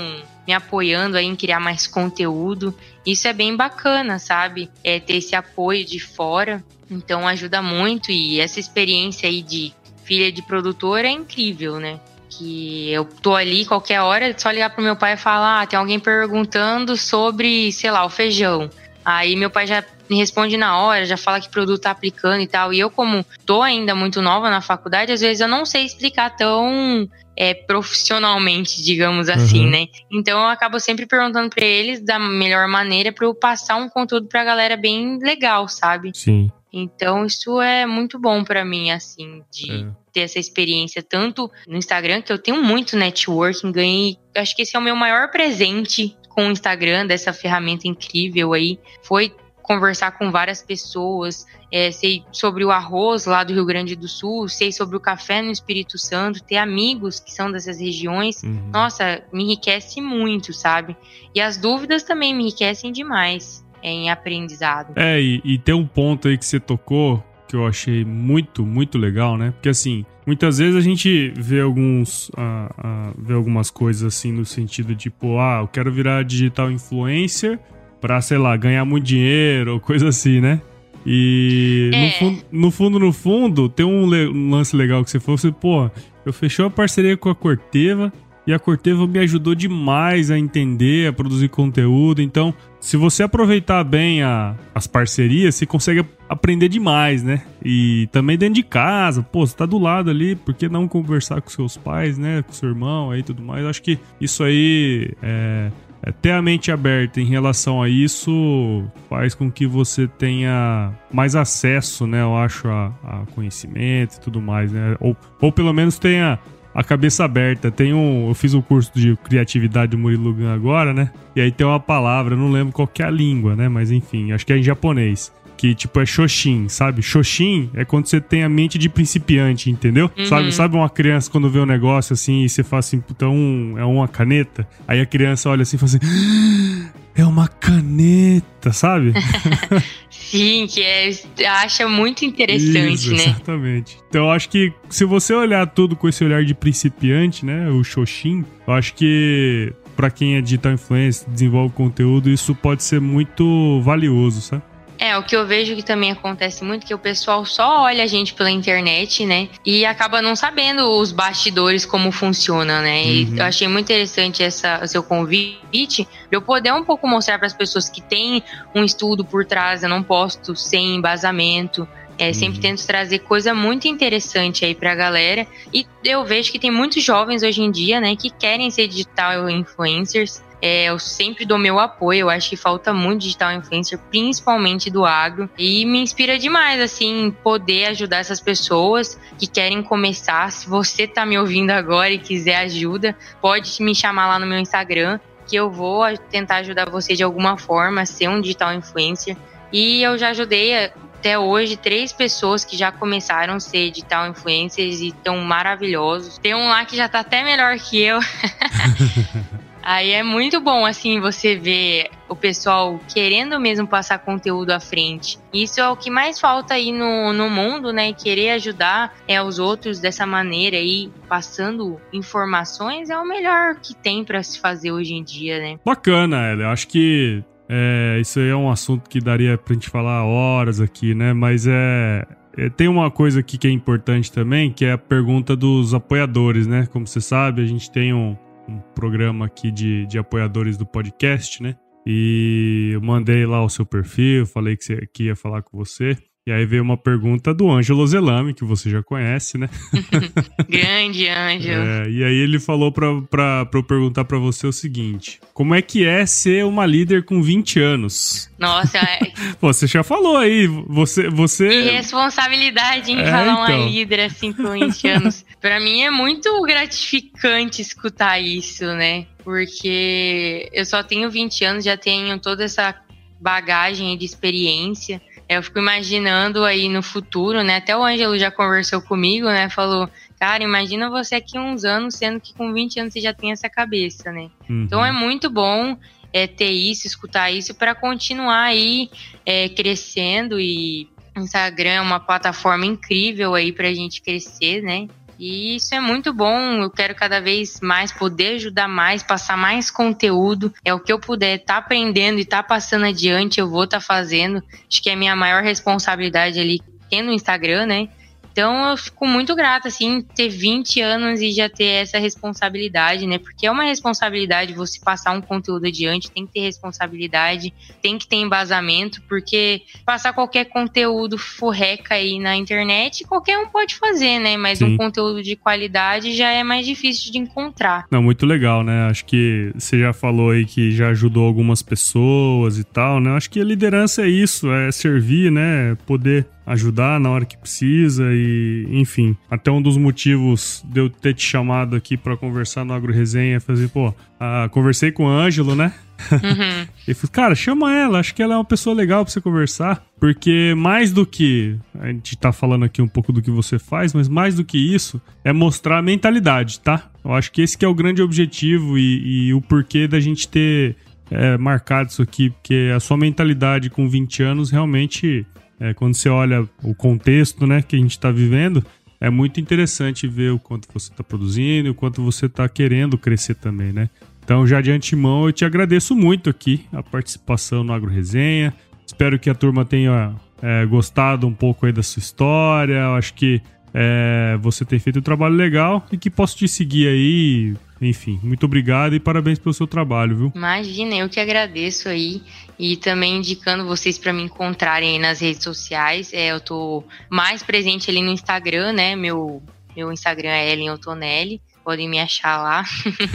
me 0.46 0.52
apoiando 0.52 1.16
aí 1.16 1.26
em 1.26 1.38
criar 1.38 1.62
mais 1.62 1.88
conteúdo. 1.88 2.76
Isso 3.06 3.30
é 3.30 3.32
bem 3.34 3.56
bacana, 3.56 4.20
sabe? 4.20 4.70
É 4.84 5.00
ter 5.00 5.16
esse 5.16 5.38
apoio 5.38 5.86
de 5.86 6.02
fora. 6.02 6.62
Então 6.92 7.28
ajuda 7.28 7.62
muito 7.62 8.12
e 8.12 8.40
essa 8.40 8.60
experiência 8.60 9.28
aí 9.28 9.42
de 9.42 9.74
filha 10.04 10.32
de 10.32 10.42
produtor 10.42 11.06
é 11.06 11.10
incrível, 11.10 11.80
né? 11.80 12.00
que 12.32 12.90
eu 12.92 13.04
tô 13.04 13.36
ali 13.36 13.66
qualquer 13.66 14.02
hora, 14.02 14.30
é 14.30 14.38
só 14.38 14.50
ligar 14.50 14.70
pro 14.70 14.82
meu 14.82 14.96
pai 14.96 15.14
e 15.14 15.18
falar, 15.18 15.62
ah, 15.62 15.68
tem 15.68 15.78
alguém 15.78 16.00
perguntando 16.00 16.96
sobre, 16.96 17.72
sei 17.74 17.92
lá, 17.92 18.06
o 18.06 18.10
feijão. 18.10 18.70
Aí 19.04 19.36
meu 19.36 19.50
pai 19.50 19.68
já 19.68 19.84
me 20.10 20.18
responde 20.18 20.56
na 20.58 20.78
hora, 20.78 21.06
já 21.06 21.18
fala 21.18 21.42
que 21.42 21.50
produto 21.50 21.82
tá 21.82 21.92
aplicando 21.92 22.42
e 22.42 22.48
tal. 22.48 22.74
E 22.74 22.80
eu, 22.80 22.90
como 22.90 23.26
tô 23.46 23.62
ainda 23.62 23.94
muito 23.96 24.22
nova 24.22 24.50
na 24.50 24.62
faculdade, 24.62 25.12
às 25.12 25.22
vezes 25.22 25.42
eu 25.42 25.48
não 25.48 25.66
sei 25.66 25.86
explicar 25.86 26.36
tão 26.36 27.10
é, 27.36 27.54
profissionalmente, 27.54 28.82
digamos 28.82 29.28
assim, 29.28 29.66
uhum. 29.66 29.72
né? 29.72 29.88
Então 30.12 30.40
eu 30.40 30.48
acabo 30.48 30.80
sempre 30.80 31.06
perguntando 31.06 31.50
para 31.50 31.66
eles 31.66 32.02
da 32.02 32.20
melhor 32.20 32.68
maneira 32.68 33.12
para 33.12 33.26
eu 33.26 33.34
passar 33.34 33.78
um 33.78 33.90
conteúdo 33.90 34.28
pra 34.28 34.44
galera 34.44 34.78
bem 34.78 35.18
legal, 35.20 35.68
sabe? 35.68 36.12
Sim. 36.14 36.52
Então 36.72 37.26
isso 37.26 37.62
é 37.62 37.86
muito 37.86 38.18
bom 38.18 38.44
para 38.44 38.64
mim, 38.64 38.92
assim, 38.92 39.44
de 39.52 39.72
é. 39.72 39.88
ter 40.14 40.22
essa 40.22 40.40
experiência 40.40 41.04
tanto 41.04 41.52
no 41.68 41.78
Instagram, 41.78 42.22
que 42.22 42.32
eu 42.32 42.38
tenho 42.38 42.64
muito 42.64 42.96
networking, 42.96 43.72
ganhei, 43.72 44.18
acho 44.36 44.56
que 44.56 44.62
esse 44.62 44.76
é 44.76 44.80
o 44.80 44.82
meu 44.82 44.96
maior 44.96 45.30
presente 45.30 46.16
com 46.30 46.48
o 46.48 46.52
Instagram, 46.52 47.06
dessa 47.06 47.34
ferramenta 47.34 47.88
incrível 47.88 48.54
aí, 48.54 48.80
foi 49.04 49.36
conversar 49.62 50.18
com 50.18 50.32
várias 50.32 50.62
pessoas, 50.62 51.46
é, 51.72 51.92
sei 51.92 52.24
sobre 52.32 52.66
o 52.66 52.72
arroz 52.72 53.26
lá 53.26 53.44
do 53.44 53.54
Rio 53.54 53.66
Grande 53.66 53.96
do 53.96 54.08
Sul, 54.08 54.50
sei 54.50 54.72
sobre 54.72 54.98
o 54.98 55.00
café 55.00 55.42
no 55.42 55.52
Espírito 55.52 55.98
Santo, 55.98 56.44
ter 56.44 56.58
amigos 56.58 57.20
que 57.20 57.32
são 57.32 57.52
dessas 57.52 57.80
regiões, 57.80 58.44
uhum. 58.44 58.70
nossa, 58.72 59.24
me 59.32 59.44
enriquece 59.44 60.02
muito, 60.02 60.54
sabe? 60.54 60.96
E 61.36 61.40
as 61.40 61.58
dúvidas 61.58 62.04
também 62.04 62.34
me 62.34 62.44
enriquecem 62.44 62.92
demais 62.92 63.64
em 63.84 64.10
aprendizado. 64.10 64.94
É, 64.96 65.20
e, 65.22 65.42
e 65.44 65.58
tem 65.58 65.76
um 65.76 65.86
ponto 65.86 66.28
aí 66.28 66.38
que 66.38 66.46
você 66.46 66.60
tocou 66.60 67.24
que 67.52 67.56
eu 67.58 67.68
achei 67.68 68.06
muito, 68.06 68.66
muito 68.66 68.98
legal, 68.98 69.38
né? 69.38 69.52
Porque 69.52 69.68
assim, 69.68 70.06
muitas 70.26 70.58
vezes 70.60 70.74
a 70.74 70.80
gente 70.80 71.34
vê 71.36 71.60
alguns 71.60 72.30
uh, 72.30 72.34
uh, 72.80 73.14
vê 73.18 73.34
algumas 73.34 73.70
coisas 73.70 74.04
assim 74.04 74.32
no 74.32 74.46
sentido 74.46 74.96
de, 74.96 75.10
tipo, 75.10 75.38
ah, 75.38 75.60
eu 75.62 75.68
quero 75.68 75.92
virar 75.92 76.24
digital 76.24 76.72
influencer 76.72 77.60
pra, 78.00 78.22
sei 78.22 78.38
lá, 78.38 78.56
ganhar 78.56 78.86
muito 78.86 79.04
dinheiro 79.04 79.74
ou 79.74 79.80
coisa 79.82 80.08
assim, 80.08 80.40
né? 80.40 80.62
E 81.06 81.92
é. 81.94 82.06
no, 82.06 82.12
fundo, 82.12 82.46
no, 82.52 82.72
fundo, 82.72 83.00
no 83.00 83.12
fundo, 83.12 83.70
tem 83.70 83.86
um, 83.86 84.06
um 84.06 84.52
lance 84.52 84.74
legal 84.74 85.04
que 85.04 85.12
você 85.12 85.20
falou, 85.20 85.38
você, 85.38 85.52
pô, 85.52 85.92
eu 86.26 86.32
fechei 86.32 86.64
uma 86.64 86.72
parceria 86.72 87.18
com 87.18 87.30
a 87.30 87.36
Corteva 87.36 88.14
e 88.46 88.54
a 88.54 88.60
Corteva 88.60 89.06
me 89.06 89.20
ajudou 89.20 89.54
demais 89.54 90.32
a 90.32 90.38
entender, 90.38 91.08
a 91.08 91.14
produzir 91.14 91.50
conteúdo. 91.50 92.22
Então, 92.22 92.54
se 92.80 92.98
você 92.98 93.24
aproveitar 93.24 93.84
bem 93.84 94.24
a, 94.24 94.56
as 94.74 94.88
parcerias, 94.88 95.56
você 95.56 95.66
consegue 95.66 96.04
aprender 96.28 96.68
demais, 96.68 97.22
né? 97.22 97.44
E 97.64 98.08
também 98.12 98.38
dentro 98.38 98.56
de 98.56 98.64
casa, 98.64 99.22
pô, 99.22 99.46
você 99.46 99.56
tá 99.56 99.66
do 99.66 99.78
lado 99.78 100.10
ali, 100.10 100.36
por 100.36 100.54
que 100.54 100.68
não 100.68 100.88
conversar 100.88 101.42
com 101.42 101.50
seus 101.50 101.78
pais, 101.78 102.18
né? 102.18 102.42
Com 102.42 102.54
seu 102.54 102.70
irmão 102.70 103.12
aí 103.12 103.22
tudo 103.22 103.44
mais. 103.44 103.66
Acho 103.66 103.84
que 103.84 104.00
isso 104.20 104.44
aí 104.44 105.12
é, 105.22 105.70
é, 106.04 106.12
ter 106.12 106.32
a 106.32 106.42
mente 106.42 106.72
aberta 106.72 107.22
em 107.22 107.26
relação 107.26 107.82
a 107.82 107.88
isso 107.88 108.84
faz 109.08 109.36
com 109.36 109.52
que 109.52 109.68
você 109.68 110.08
tenha 110.08 110.92
mais 111.14 111.36
acesso, 111.36 112.08
né? 112.08 112.24
Eu 112.24 112.36
acho, 112.36 112.68
a, 112.68 112.88
a 113.04 113.26
conhecimento 113.36 114.16
e 114.16 114.20
tudo 114.20 114.42
mais, 114.42 114.72
né? 114.72 114.96
Ou, 115.00 115.16
ou 115.40 115.52
pelo 115.52 115.72
menos 115.72 116.00
tenha 116.00 116.40
a 116.74 116.84
cabeça 116.84 117.24
aberta. 117.24 117.72
Tem 117.72 117.94
um, 117.94 118.28
eu 118.28 118.34
fiz 118.34 118.54
um 118.54 118.62
curso 118.62 118.92
de 118.94 119.16
criatividade 119.18 119.92
do 119.92 119.98
Murilo 119.98 120.34
Gun 120.34 120.50
agora, 120.50 120.94
né? 120.94 121.12
E 121.36 121.42
aí 121.42 121.52
tem 121.52 121.66
uma 121.66 121.80
palavra, 121.80 122.36
não 122.36 122.52
lembro 122.52 122.74
qual 122.74 122.90
é 123.00 123.04
a 123.04 123.10
língua, 123.10 123.56
né? 123.56 123.70
Mas 123.70 123.92
enfim, 123.92 124.32
acho 124.32 124.46
que 124.46 124.54
é 124.54 124.58
em 124.58 124.64
japonês 124.64 125.32
que 125.62 125.76
tipo 125.76 126.00
é 126.00 126.06
Shoshin, 126.08 126.68
sabe? 126.70 127.04
Shoshin 127.04 127.70
é 127.76 127.86
quando 127.86 128.08
você 128.08 128.20
tem 128.20 128.44
a 128.44 128.50
mente 128.50 128.80
de 128.80 128.90
principiante, 128.90 129.70
entendeu? 129.70 130.10
Uhum. 130.18 130.26
Sabe, 130.26 130.52
sabe 130.52 130.76
uma 130.76 130.90
criança 130.90 131.30
quando 131.30 131.52
vê 131.52 131.60
um 131.60 131.68
negócio 131.68 132.14
assim 132.14 132.44
e 132.44 132.50
você 132.50 132.64
fala 132.64 132.80
assim, 132.80 133.04
então 133.12 133.76
é 133.78 133.86
uma 133.86 134.08
caneta? 134.08 134.68
Aí 134.88 135.00
a 135.00 135.06
criança 135.06 135.52
olha 135.52 135.62
assim 135.62 135.76
e 135.76 135.80
fala 135.80 135.92
assim: 135.92 136.00
ah, 136.04 137.00
é 137.14 137.24
uma 137.24 137.48
caneta, 137.48 138.74
sabe? 138.74 139.14
Sim, 140.10 140.66
que 140.66 140.82
é, 140.82 141.12
acha 141.48 141.88
muito 141.88 142.26
interessante, 142.26 142.96
Isso, 142.96 143.14
né? 143.14 143.26
Exatamente. 143.26 144.00
Então 144.10 144.24
eu 144.24 144.32
acho 144.32 144.50
que 144.50 144.74
se 144.90 145.06
você 145.06 145.32
olhar 145.36 145.68
tudo 145.68 145.96
com 145.96 146.10
esse 146.10 146.24
olhar 146.24 146.44
de 146.44 146.56
principiante, 146.56 147.46
né? 147.46 147.70
O 147.70 147.84
Shoshin, 147.84 148.44
eu 148.66 148.74
acho 148.74 148.96
que 148.96 149.72
para 149.96 150.10
quem 150.10 150.38
é 150.38 150.42
digital 150.42 150.72
influencer, 150.72 151.30
desenvolve 151.30 151.72
conteúdo, 151.76 152.32
isso 152.32 152.56
pode 152.56 152.84
ser 152.84 153.00
muito 153.00 153.80
valioso, 153.84 154.42
sabe? 154.42 154.64
É, 155.02 155.18
o 155.18 155.24
que 155.24 155.36
eu 155.36 155.48
vejo 155.48 155.76
que 155.76 155.82
também 155.82 156.12
acontece 156.12 156.64
muito 156.64 156.86
que 156.86 156.94
o 156.94 157.00
pessoal 157.00 157.44
só 157.44 157.86
olha 157.86 158.04
a 158.04 158.08
gente 158.08 158.36
pela 158.36 158.52
internet, 158.52 159.26
né? 159.26 159.50
E 159.66 159.84
acaba 159.84 160.22
não 160.22 160.36
sabendo 160.36 160.88
os 160.92 161.12
bastidores 161.12 161.88
como 161.88 162.12
funciona, 162.12 162.84
né? 162.84 163.04
E 163.04 163.24
uhum. 163.26 163.38
eu 163.38 163.44
achei 163.44 163.68
muito 163.68 163.86
interessante 163.86 164.44
essa 164.44 164.86
seu 164.86 165.02
convite, 165.02 166.08
eu 166.32 166.40
poder 166.40 166.72
um 166.72 166.84
pouco 166.84 167.08
mostrar 167.08 167.40
para 167.40 167.48
as 167.48 167.54
pessoas 167.54 167.90
que 167.90 168.00
tem 168.00 168.44
um 168.76 168.84
estudo 168.84 169.26
por 169.26 169.44
trás, 169.44 169.82
eu 169.82 169.90
não 169.90 170.04
posto 170.04 170.56
sem 170.56 170.98
embasamento. 170.98 171.88
É, 172.16 172.32
sempre 172.32 172.58
uhum. 172.58 172.62
tento 172.62 172.86
trazer 172.86 173.20
coisa 173.20 173.56
muito 173.56 173.88
interessante 173.88 174.64
aí 174.64 174.76
pra 174.76 174.94
galera. 174.94 175.48
E 175.74 175.84
eu 176.04 176.24
vejo 176.24 176.52
que 176.52 176.60
tem 176.60 176.70
muitos 176.70 177.04
jovens 177.04 177.42
hoje 177.42 177.64
em 177.64 177.72
dia, 177.72 178.00
né, 178.00 178.16
que 178.16 178.30
querem 178.30 178.70
ser 178.70 178.88
digital 178.88 179.50
influencers. 179.50 180.44
É, 180.62 180.86
eu 180.86 181.00
sempre 181.00 181.44
dou 181.44 181.58
meu 181.58 181.80
apoio, 181.80 182.22
eu 182.22 182.30
acho 182.30 182.50
que 182.50 182.56
falta 182.56 182.94
muito 182.94 183.22
digital 183.22 183.52
influencer, 183.52 183.98
principalmente 184.10 184.92
do 184.92 185.04
agro. 185.04 185.50
E 185.58 185.84
me 185.86 186.00
inspira 186.00 186.38
demais, 186.38 186.80
assim, 186.80 187.36
poder 187.44 187.86
ajudar 187.86 188.18
essas 188.18 188.40
pessoas 188.40 189.20
que 189.40 189.48
querem 189.48 189.82
começar. 189.82 190.52
Se 190.52 190.70
você 190.70 191.08
tá 191.08 191.26
me 191.26 191.38
ouvindo 191.38 191.72
agora 191.72 192.12
e 192.12 192.20
quiser 192.20 192.58
ajuda, 192.58 193.18
pode 193.42 193.82
me 193.82 193.96
chamar 193.96 194.28
lá 194.28 194.38
no 194.38 194.46
meu 194.46 194.60
Instagram, 194.60 195.20
que 195.48 195.56
eu 195.56 195.72
vou 195.72 196.06
tentar 196.30 196.58
ajudar 196.58 196.90
você 196.90 197.16
de 197.16 197.24
alguma 197.24 197.58
forma 197.58 198.02
a 198.02 198.06
ser 198.06 198.28
um 198.28 198.40
digital 198.40 198.74
influencer. 198.74 199.36
E 199.74 200.04
eu 200.04 200.18
já 200.18 200.30
ajudei 200.30 200.92
até 201.22 201.40
hoje 201.40 201.76
três 201.76 202.12
pessoas 202.14 202.64
que 202.64 202.78
já 202.78 202.92
começaram 202.92 203.56
a 203.56 203.60
ser 203.60 203.90
digital 203.90 204.28
influencers 204.28 205.00
e 205.00 205.08
estão 205.08 205.38
maravilhosos. 205.38 206.38
Tem 206.38 206.54
um 206.54 206.68
lá 206.68 206.86
que 206.86 206.96
já 206.96 207.08
tá 207.08 207.20
até 207.20 207.44
melhor 207.44 207.78
que 207.80 208.00
eu. 208.02 208.20
Aí 209.84 210.12
é 210.12 210.24
muito 210.24 210.60
bom, 210.62 210.86
assim, 210.86 211.20
você 211.20 211.56
ver 211.56 212.10
o 212.30 212.36
pessoal 212.36 213.00
querendo 213.14 213.60
mesmo 213.60 213.88
passar 213.88 214.20
conteúdo 214.20 214.72
à 214.72 214.80
frente. 214.80 215.38
Isso 215.54 215.80
é 215.80 215.90
o 215.90 215.98
que 215.98 216.10
mais 216.10 216.40
falta 216.40 216.76
aí 216.76 216.92
no, 216.92 217.34
no 217.34 217.50
mundo, 217.50 217.92
né? 217.92 218.14
Querer 218.14 218.52
ajudar 218.52 219.14
é, 219.28 219.42
os 219.42 219.60
outros 219.60 220.00
dessa 220.00 220.26
maneira 220.26 220.78
aí, 220.78 221.12
passando 221.28 222.00
informações, 222.14 223.10
é 223.10 223.18
o 223.18 223.28
melhor 223.28 223.76
que 223.76 223.96
tem 223.96 224.24
para 224.24 224.42
se 224.44 224.60
fazer 224.60 224.92
hoje 224.92 225.14
em 225.14 225.24
dia, 225.24 225.60
né? 225.60 225.80
Bacana, 225.84 226.38
Ela. 226.48 226.72
Acho 226.72 226.88
que 226.88 227.44
é, 227.68 228.20
isso 228.20 228.40
aí 228.40 228.50
é 228.50 228.56
um 228.56 228.70
assunto 228.70 229.10
que 229.10 229.20
daria 229.20 229.58
pra 229.58 229.74
gente 229.74 229.90
falar 229.90 230.26
horas 230.26 230.82
aqui, 230.82 231.16
né? 231.16 231.34
Mas 231.34 231.66
é, 231.68 232.26
é, 232.58 232.70
tem 232.70 232.88
uma 232.88 233.10
coisa 233.10 233.40
aqui 233.40 233.58
que 233.58 233.68
é 233.68 233.72
importante 233.72 234.32
também, 234.32 234.72
que 234.72 234.86
é 234.86 234.92
a 234.92 234.98
pergunta 234.98 235.56
dos 235.56 235.94
apoiadores, 235.94 236.68
né? 236.68 236.88
Como 236.92 237.08
você 237.08 237.22
sabe, 237.22 237.62
a 237.62 237.66
gente 237.66 237.90
tem 237.90 238.14
um, 238.14 238.38
um 238.72 238.80
programa 238.96 239.46
aqui 239.46 239.72
de, 239.72 240.06
de 240.06 240.18
apoiadores 240.18 240.78
do 240.78 240.86
podcast, 240.86 241.62
né? 241.62 241.76
E 242.06 242.92
eu 242.94 243.02
mandei 243.02 243.46
lá 243.46 243.64
o 243.64 243.70
seu 243.70 243.86
perfil, 243.86 244.46
falei 244.46 244.76
que, 244.76 244.84
você, 244.84 245.08
que 245.14 245.24
ia 245.26 245.36
falar 245.36 245.62
com 245.62 245.78
você. 245.78 246.18
E 246.48 246.52
aí 246.52 246.66
veio 246.66 246.82
uma 246.82 246.98
pergunta 246.98 247.54
do 247.54 247.70
Ângelo 247.70 248.06
Zelame, 248.08 248.56
que 248.56 248.64
você 248.64 248.90
já 248.90 249.04
conhece, 249.04 249.60
né? 249.60 249.70
Grande 250.68 251.28
Ângelo. 251.28 251.84
É, 251.84 252.10
e 252.10 252.24
aí 252.24 252.34
ele 252.34 252.60
falou 252.60 252.92
pra, 252.92 253.22
pra, 253.30 253.64
pra 253.68 253.80
eu 253.80 253.84
perguntar 253.84 254.26
pra 254.26 254.40
você 254.40 254.66
o 254.66 254.72
seguinte: 254.72 255.40
Como 255.54 255.76
é 255.76 255.84
que 255.84 256.04
é 256.04 256.26
ser 256.26 256.66
uma 256.66 256.84
líder 256.84 257.26
com 257.26 257.44
20 257.44 257.80
anos? 257.80 258.50
Nossa, 258.58 258.98
é... 258.98 259.20
Você 259.62 259.86
já 259.86 260.04
falou 260.04 260.36
aí, 260.36 260.66
você... 260.66 261.30
você... 261.30 261.70
Que 261.70 261.92
responsabilidade 261.92 263.12
em 263.12 263.20
é, 263.20 263.26
falar 263.26 263.64
então. 263.64 263.80
uma 263.80 263.90
líder 263.90 264.22
assim 264.22 264.52
com 264.52 264.72
20 264.72 265.08
anos. 265.08 265.46
Pra 265.62 265.80
mim 265.80 266.02
é 266.02 266.10
muito 266.10 266.62
gratificante 266.64 267.82
escutar 267.82 268.40
isso, 268.40 268.86
né? 268.88 269.28
Porque 269.44 270.70
eu 270.74 270.86
só 270.86 271.02
tenho 271.04 271.30
20 271.30 271.64
anos, 271.64 271.86
já 271.86 271.96
tenho 271.96 272.38
toda 272.40 272.66
essa 272.66 272.94
bagagem 273.40 274.18
de 274.18 274.26
experiência 274.26 275.22
eu 275.52 275.62
fico 275.62 275.80
imaginando 275.80 276.64
aí 276.64 276.88
no 276.88 277.04
futuro, 277.04 277.62
né? 277.62 277.76
Até 277.76 277.96
o 277.96 278.02
Ângelo 278.02 278.40
já 278.40 278.50
conversou 278.50 279.02
comigo, 279.02 279.48
né? 279.48 279.70
Falou, 279.70 280.10
cara, 280.40 280.64
imagina 280.64 281.10
você 281.10 281.36
aqui 281.36 281.60
uns 281.60 281.84
anos, 281.84 282.16
sendo 282.16 282.40
que 282.40 282.54
com 282.54 282.72
20 282.72 283.02
anos 283.02 283.14
você 283.14 283.20
já 283.20 283.34
tem 283.34 283.52
essa 283.52 283.70
cabeça, 283.70 284.32
né? 284.32 284.50
Uhum. 284.70 284.84
Então 284.84 285.06
é 285.06 285.12
muito 285.12 285.50
bom 285.50 285.98
é, 286.32 286.48
ter 286.48 286.72
isso, 286.72 287.06
escutar 287.06 287.52
isso 287.52 287.76
para 287.76 287.94
continuar 287.94 288.64
aí 288.64 289.10
é, 289.46 289.68
crescendo 289.68 290.58
e 290.58 291.10
Instagram 291.36 291.92
é 291.92 292.02
uma 292.02 292.22
plataforma 292.22 292.86
incrível 292.86 293.54
aí 293.54 293.74
pra 293.74 293.94
gente 293.94 294.22
crescer, 294.22 294.82
né? 294.82 295.10
E 295.42 295.76
isso 295.76 295.96
é 295.96 296.00
muito 296.00 296.32
bom. 296.32 296.84
Eu 296.84 296.92
quero 296.92 297.16
cada 297.16 297.42
vez 297.42 297.80
mais 297.82 298.12
poder 298.12 298.58
ajudar 298.58 298.88
mais, 298.88 299.24
passar 299.24 299.58
mais 299.58 299.90
conteúdo. 299.90 300.72
É 300.86 300.94
o 300.94 301.00
que 301.00 301.12
eu 301.12 301.20
puder 301.20 301.56
estar 301.56 301.74
tá 301.74 301.80
aprendendo 301.80 302.38
e 302.38 302.44
estar 302.44 302.62
tá 302.62 302.70
passando 302.70 303.08
adiante, 303.08 303.60
eu 303.60 303.68
vou 303.68 303.86
estar 303.86 303.98
tá 303.98 304.06
fazendo. 304.06 304.64
Acho 304.88 305.02
que 305.02 305.10
é 305.10 305.14
a 305.14 305.18
minha 305.18 305.36
maior 305.36 305.64
responsabilidade 305.64 306.60
ali 306.60 306.80
tendo 307.10 307.32
o 307.32 307.34
Instagram, 307.34 307.88
né? 307.88 308.10
Então 308.52 308.90
eu 308.90 308.98
fico 308.98 309.26
muito 309.26 309.56
grata, 309.56 309.88
assim, 309.88 310.22
ter 310.22 310.50
20 310.50 311.02
anos 311.02 311.42
e 311.42 311.52
já 311.52 311.70
ter 311.70 311.86
essa 311.86 312.20
responsabilidade, 312.20 313.26
né? 313.26 313.38
Porque 313.38 313.66
é 313.66 313.72
uma 313.72 313.84
responsabilidade 313.84 314.74
você 314.74 315.00
passar 315.00 315.32
um 315.32 315.42
conteúdo 315.42 315.88
adiante, 315.88 316.32
tem 316.32 316.46
que 316.46 316.54
ter 316.54 316.60
responsabilidade, 316.62 317.74
tem 318.02 318.18
que 318.18 318.28
ter 318.28 318.38
embasamento, 318.38 319.22
porque 319.28 319.82
passar 320.06 320.34
qualquer 320.34 320.66
conteúdo 320.66 321.38
furreca 321.38 322.16
aí 322.16 322.40
na 322.40 322.56
internet, 322.56 323.24
qualquer 323.26 323.58
um 323.58 323.68
pode 323.68 323.96
fazer, 323.96 324.40
né? 324.40 324.58
Mas 324.58 324.80
Sim. 324.80 324.86
um 324.86 324.98
conteúdo 324.98 325.42
de 325.42 325.56
qualidade 325.56 326.36
já 326.36 326.50
é 326.50 326.64
mais 326.64 326.86
difícil 326.86 327.32
de 327.32 327.38
encontrar. 327.38 328.06
Não, 328.12 328.22
muito 328.22 328.46
legal, 328.46 328.84
né? 328.84 329.08
Acho 329.10 329.26
que 329.26 329.72
você 329.76 330.00
já 330.00 330.14
falou 330.14 330.52
aí 330.52 330.66
que 330.66 330.92
já 330.92 331.10
ajudou 331.10 331.46
algumas 331.46 331.82
pessoas 331.82 332.78
e 332.78 332.84
tal, 332.84 333.20
né? 333.20 333.32
Acho 333.32 333.50
que 333.50 333.60
a 333.60 333.64
liderança 333.64 334.24
é 334.24 334.28
isso, 334.28 334.72
é 334.72 334.92
servir, 334.92 335.52
né? 335.52 335.96
Poder 336.06 336.46
ajudar 336.66 337.20
na 337.20 337.30
hora 337.30 337.46
que 337.46 337.58
precisa 337.58 338.26
e, 338.32 338.88
enfim, 338.92 339.36
até 339.50 339.72
um 339.72 339.82
dos 339.82 339.98
motivos 339.98 340.84
de 340.86 341.00
eu 341.00 341.10
ter 341.10 341.34
te 341.34 341.44
chamado 341.44 341.96
aqui 341.96 342.16
para 342.16 342.38
conversar 342.38 342.86
no 342.86 342.94
Agro 342.94 343.12
Resenha 343.12 343.58
é 343.58 343.60
fazer, 343.60 343.90
pô, 343.90 344.14
ah, 344.40 344.70
conversei 344.72 345.12
com 345.12 345.26
o 345.26 345.30
Ângelo, 345.30 345.76
né? 345.76 345.94
Uhum. 346.32 346.88
e 347.08 347.14
falei, 347.14 347.32
cara, 347.32 347.56
chama 347.56 347.94
ela, 347.94 348.20
acho 348.20 348.36
que 348.36 348.44
ela 348.44 348.54
é 348.54 348.58
uma 348.58 348.66
pessoa 348.66 348.96
legal 348.96 349.24
para 349.26 349.34
você 349.34 349.42
conversar, 349.42 350.04
porque 350.20 350.74
mais 350.78 351.12
do 351.12 351.26
que 351.26 351.78
a 352.00 352.08
gente 352.08 352.38
tá 352.38 352.52
falando 352.52 352.86
aqui 352.86 353.02
um 353.02 353.08
pouco 353.08 353.34
do 353.34 353.42
que 353.42 353.50
você 353.50 353.80
faz, 353.80 354.14
mas 354.14 354.30
mais 354.30 354.56
do 354.56 354.64
que 354.64 354.78
isso 354.78 355.22
é 355.44 355.52
mostrar 355.52 355.98
a 355.98 356.02
mentalidade, 356.02 356.80
tá? 356.80 357.10
Eu 357.24 357.34
acho 357.34 357.52
que 357.52 357.62
esse 357.62 357.78
que 357.78 357.86
é 357.86 357.88
o 357.88 357.94
grande 357.94 358.22
objetivo 358.22 358.98
e, 358.98 359.48
e 359.48 359.54
o 359.54 359.62
porquê 359.62 360.08
da 360.08 360.20
gente 360.20 360.48
ter 360.48 360.96
é, 361.32 361.58
marcado 361.58 362.10
isso 362.10 362.22
aqui, 362.22 362.50
porque 362.50 362.92
a 362.96 363.00
sua 363.00 363.18
mentalidade 363.18 363.90
com 363.90 364.08
20 364.08 364.44
anos 364.44 364.70
realmente, 364.70 365.46
é, 365.82 365.96
quando 365.96 366.14
você 366.14 366.30
olha 366.30 366.64
o 366.84 366.94
contexto 366.94 367.66
né, 367.66 367.82
que 367.82 367.96
a 367.96 368.00
gente 368.00 368.12
está 368.12 368.32
vivendo, 368.32 368.86
é 369.20 369.32
muito 369.32 369.60
interessante 369.60 370.28
ver 370.28 370.52
o 370.52 370.60
quanto 370.60 370.88
você 370.94 371.12
está 371.12 371.24
produzindo, 371.24 371.90
o 371.90 371.96
quanto 371.96 372.24
você 372.24 372.46
está 372.46 372.70
querendo 372.70 373.18
crescer 373.18 373.56
também, 373.56 373.92
né? 373.92 374.08
Então, 374.44 374.66
já 374.66 374.80
de 374.80 374.92
antemão, 374.92 375.48
eu 375.48 375.52
te 375.52 375.66
agradeço 375.66 376.16
muito 376.16 376.50
aqui 376.50 376.86
a 376.92 377.02
participação 377.02 377.84
no 377.84 377.94
Agro 377.94 378.10
Resenha. 378.10 378.74
Espero 379.06 379.40
que 379.40 379.50
a 379.50 379.56
turma 379.56 379.84
tenha 379.84 380.36
é, 380.62 380.86
gostado 380.86 381.48
um 381.48 381.54
pouco 381.54 381.86
aí 381.86 381.92
da 381.92 382.04
sua 382.04 382.20
história. 382.20 382.94
Eu 382.94 383.16
acho 383.16 383.34
que 383.34 383.62
é, 383.94 384.58
você 384.62 384.86
tem 384.86 385.00
feito 385.00 385.20
um 385.20 385.22
trabalho 385.22 385.56
legal 385.56 386.06
e 386.12 386.18
que 386.18 386.30
posso 386.30 386.58
te 386.58 386.68
seguir 386.68 387.08
aí. 387.08 387.76
Enfim, 388.02 388.40
muito 388.42 388.66
obrigado 388.66 389.14
e 389.14 389.20
parabéns 389.20 389.60
pelo 389.60 389.74
seu 389.74 389.86
trabalho, 389.86 390.36
viu? 390.36 390.52
Imagina, 390.56 391.16
eu 391.16 391.30
que 391.30 391.40
agradeço 391.40 392.10
aí 392.10 392.42
e 392.80 392.98
também 392.98 393.38
indicando 393.38 393.86
vocês 393.86 394.18
para 394.18 394.34
me 394.34 394.42
encontrarem 394.42 395.12
aí 395.12 395.20
nas 395.20 395.40
redes 395.40 395.64
sociais. 395.64 396.34
É, 396.34 396.52
eu 396.52 396.60
tô 396.60 397.04
mais 397.30 397.62
presente 397.62 398.10
ali 398.10 398.22
no 398.22 398.32
Instagram, 398.32 398.94
né? 398.94 399.16
Meu, 399.16 399.62
meu 399.96 400.12
Instagram 400.12 400.50
é 400.50 400.72
Ellen 400.72 400.90
Otonelli 400.90 401.62
podem 401.84 402.10
me 402.10 402.20
achar 402.20 402.58
lá, 402.62 402.84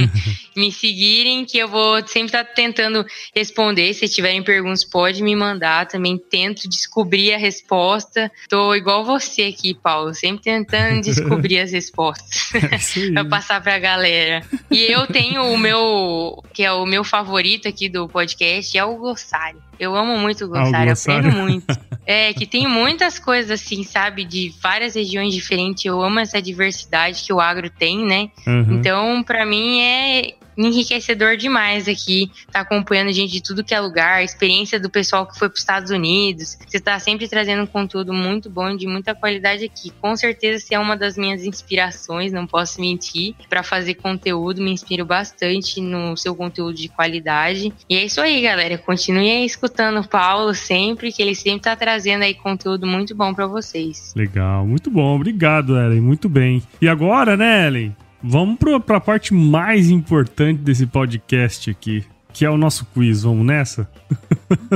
me 0.57 0.73
seguirem, 0.73 1.45
que 1.45 1.59
eu 1.59 1.69
vou 1.69 1.97
sempre 2.07 2.27
estar 2.27 2.45
tá 2.45 2.53
tentando 2.53 3.05
responder. 3.35 3.93
Se 3.95 4.09
tiverem 4.09 4.43
perguntas, 4.43 4.85
pode 4.85 5.23
me 5.23 5.35
mandar. 5.35 5.87
Também 5.87 6.19
tento 6.19 6.69
descobrir 6.69 7.35
a 7.35 7.39
resposta. 7.39 8.31
Tô 8.49 8.75
igual 8.75 9.05
você 9.05 9.43
aqui, 9.43 9.75
Paulo, 9.75 10.15
sempre 10.15 10.43
tentando 10.43 11.03
descobrir 11.03 11.61
as 11.61 11.73
respostas 11.73 12.51
é 12.55 13.13
para 13.13 13.25
passar 13.25 13.63
para 13.63 13.75
a 13.75 13.79
galera. 13.79 14.43
E 14.71 14.83
eu 14.85 15.07
tenho 15.07 15.45
o 15.53 15.59
meu, 15.59 16.43
que 16.53 16.63
é 16.63 16.73
o 16.73 16.87
meu 16.87 17.05
favorito 17.05 17.69
aqui 17.69 17.89
do 17.89 18.09
podcast, 18.09 18.77
é 18.77 18.85
o 18.85 18.97
glossário. 18.97 19.66
Eu 19.79 19.95
amo 19.95 20.19
muito 20.19 20.45
o 20.45 20.49
glossário, 20.49 20.91
ah, 20.91 20.95
aprendo 20.95 21.33
muito. 21.33 21.67
É, 22.09 22.33
que 22.33 22.47
tem 22.47 22.69
muitas 22.69 23.19
coisas 23.19 23.51
assim, 23.51 23.83
sabe, 23.83 24.25
de 24.25 24.55
várias 24.62 24.95
regiões 24.95 25.35
diferentes. 25.35 25.85
Eu 25.85 26.01
amo 26.01 26.21
essa 26.21 26.41
diversidade 26.41 27.25
que 27.25 27.33
o 27.33 27.41
agro 27.41 27.69
tem, 27.69 27.99
né? 28.07 28.31
Uhum. 28.47 28.75
Então, 28.75 29.25
para 29.25 29.45
mim 29.45 29.81
é 29.81 30.35
enriquecedor 30.57 31.37
demais 31.37 31.88
aqui, 31.88 32.31
tá 32.51 32.61
acompanhando 32.61 33.12
gente 33.12 33.33
de 33.33 33.42
tudo 33.42 33.64
que 33.64 33.75
é 33.75 33.81
lugar, 33.81 34.25
experiência 34.25 34.81
do 34.81 34.88
pessoal 34.88 35.27
que 35.27 35.38
foi 35.38 35.49
para 35.49 35.55
os 35.55 35.61
Estados 35.61 35.90
Unidos. 35.90 36.57
Você 36.66 36.81
tá 36.81 36.99
sempre 36.99 37.29
trazendo 37.29 37.62
um 37.62 37.66
conteúdo 37.66 38.12
muito 38.12 38.49
bom, 38.49 38.77
de 38.77 38.87
muita 38.87 39.14
qualidade 39.14 39.64
aqui. 39.64 39.90
Com 40.01 40.16
certeza 40.16 40.64
você 40.64 40.75
é 40.75 40.79
uma 40.79 40.97
das 40.97 41.16
minhas 41.16 41.45
inspirações, 41.45 42.33
não 42.33 42.47
posso 42.47 42.81
mentir, 42.81 43.35
para 43.49 43.62
fazer 43.62 43.95
conteúdo, 43.95 44.62
me 44.62 44.71
inspiro 44.71 45.05
bastante 45.05 45.81
no 45.81 46.16
seu 46.16 46.35
conteúdo 46.35 46.75
de 46.75 46.88
qualidade. 46.88 47.73
E 47.88 47.97
é 47.97 48.05
isso 48.05 48.21
aí, 48.21 48.40
galera. 48.40 48.79
Continue 48.79 49.31
aí 49.31 49.45
escutando 49.45 50.01
o 50.01 50.09
Paulo 50.09 50.55
sempre, 50.55 51.12
que 51.12 51.23
ele 51.23 51.35
sempre 51.35 51.62
tá 51.62 51.77
trazendo 51.77 52.23
aí 52.23 52.35
conteúdo 52.35 52.87
muito 52.87 53.14
bom 53.14 53.35
para 53.35 53.47
vocês. 53.47 54.12
Legal, 54.14 54.66
muito 54.66 54.90
bom. 54.90 55.16
Obrigado, 55.16 55.79
Ellen. 55.79 56.01
Muito 56.01 56.29
bem. 56.29 56.62
E 56.81 56.88
agora, 56.88 57.37
né, 57.37 57.66
Ellen? 57.66 57.97
Vamos 58.23 58.59
para 58.59 58.97
a 58.97 59.01
parte 59.01 59.35
mais 59.35 59.91
importante 59.91 60.61
desse 60.61 60.87
podcast 60.87 61.71
aqui, 61.71 62.05
que 62.33 62.45
é 62.45 62.51
o 62.51 62.57
nosso 62.57 62.87
quiz. 62.87 63.23
Vamos 63.23 63.47
nessa? 63.47 63.89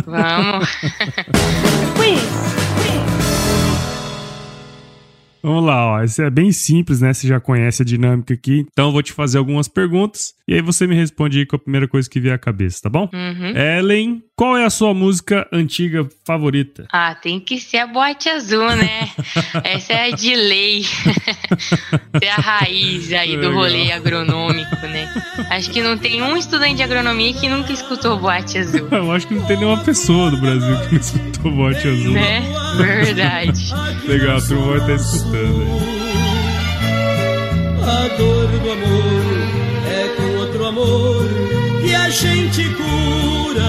Vamos! 0.07 0.68
quiz! 1.96 2.40
Vamos 5.42 5.64
lá, 5.64 5.87
ó. 5.87 6.05
Isso 6.05 6.20
é 6.20 6.31
bem 6.31 6.53
simples, 6.53 7.00
né? 7.00 7.12
Você 7.12 7.26
já 7.26 7.40
conhece 7.40 7.83
a 7.83 7.85
dinâmica 7.85 8.35
aqui. 8.35 8.66
Então 8.70 8.88
eu 8.88 8.92
vou 8.92 9.03
te 9.03 9.12
fazer 9.12 9.38
algumas 9.38 9.68
perguntas 9.68 10.35
e 10.46 10.55
aí 10.55 10.61
você 10.61 10.87
me 10.87 10.94
responde 10.94 11.38
aí 11.38 11.46
com 11.46 11.57
a 11.57 11.59
primeira 11.59 11.88
coisa 11.88 12.09
que 12.09 12.20
vier 12.20 12.35
à 12.35 12.38
cabeça, 12.38 12.81
tá 12.83 12.90
bom? 12.90 13.09
Uhum. 13.12 13.57
Ellen, 13.57 14.22
qual 14.40 14.57
é 14.57 14.64
a 14.64 14.70
sua 14.70 14.94
música 14.94 15.46
antiga 15.53 16.09
favorita? 16.24 16.87
Ah, 16.90 17.14
tem 17.14 17.38
que 17.38 17.61
ser 17.61 17.76
a 17.76 17.87
Boate 17.87 18.31
Azul, 18.31 18.74
né? 18.74 19.11
Essa 19.62 19.92
é 19.92 20.11
a 20.11 20.16
de 20.16 20.35
lei. 20.35 20.83
é 22.22 22.31
a 22.31 22.37
raiz 22.37 23.12
aí 23.12 23.37
do 23.37 23.53
rolê 23.53 23.92
agronômico, 23.92 24.76
né? 24.87 25.12
Acho 25.50 25.70
que 25.70 25.83
não 25.83 25.98
tem 25.98 26.22
um 26.22 26.38
estudante 26.38 26.76
de 26.76 26.83
agronomia 26.83 27.35
que 27.35 27.50
nunca 27.50 27.70
escutou 27.70 28.18
Boate 28.18 28.57
Azul. 28.57 28.88
eu 28.90 29.12
acho 29.12 29.29
que 29.29 29.35
não 29.35 29.44
tem 29.44 29.59
nenhuma 29.59 29.85
pessoa 29.85 30.31
do 30.31 30.38
Brasil 30.38 30.81
que 30.81 30.92
não 30.94 31.00
escutou 31.00 31.53
Boate 31.53 31.88
Azul. 31.88 32.12
Né? 32.12 32.40
Verdade. 32.79 33.74
Legal, 34.09 34.38
a 34.38 34.40
turma 34.40 34.79
vai 34.79 34.79
estar 34.79 34.94
escutando. 34.94 35.66
A 37.83 38.09
dor 38.16 38.48
do 38.48 38.72
amor 38.72 39.85
é 39.87 40.09
com 40.16 40.38
outro 40.38 40.64
amor 40.64 41.19
a 42.10 42.12
gente 42.12 42.64
cura. 42.74 43.62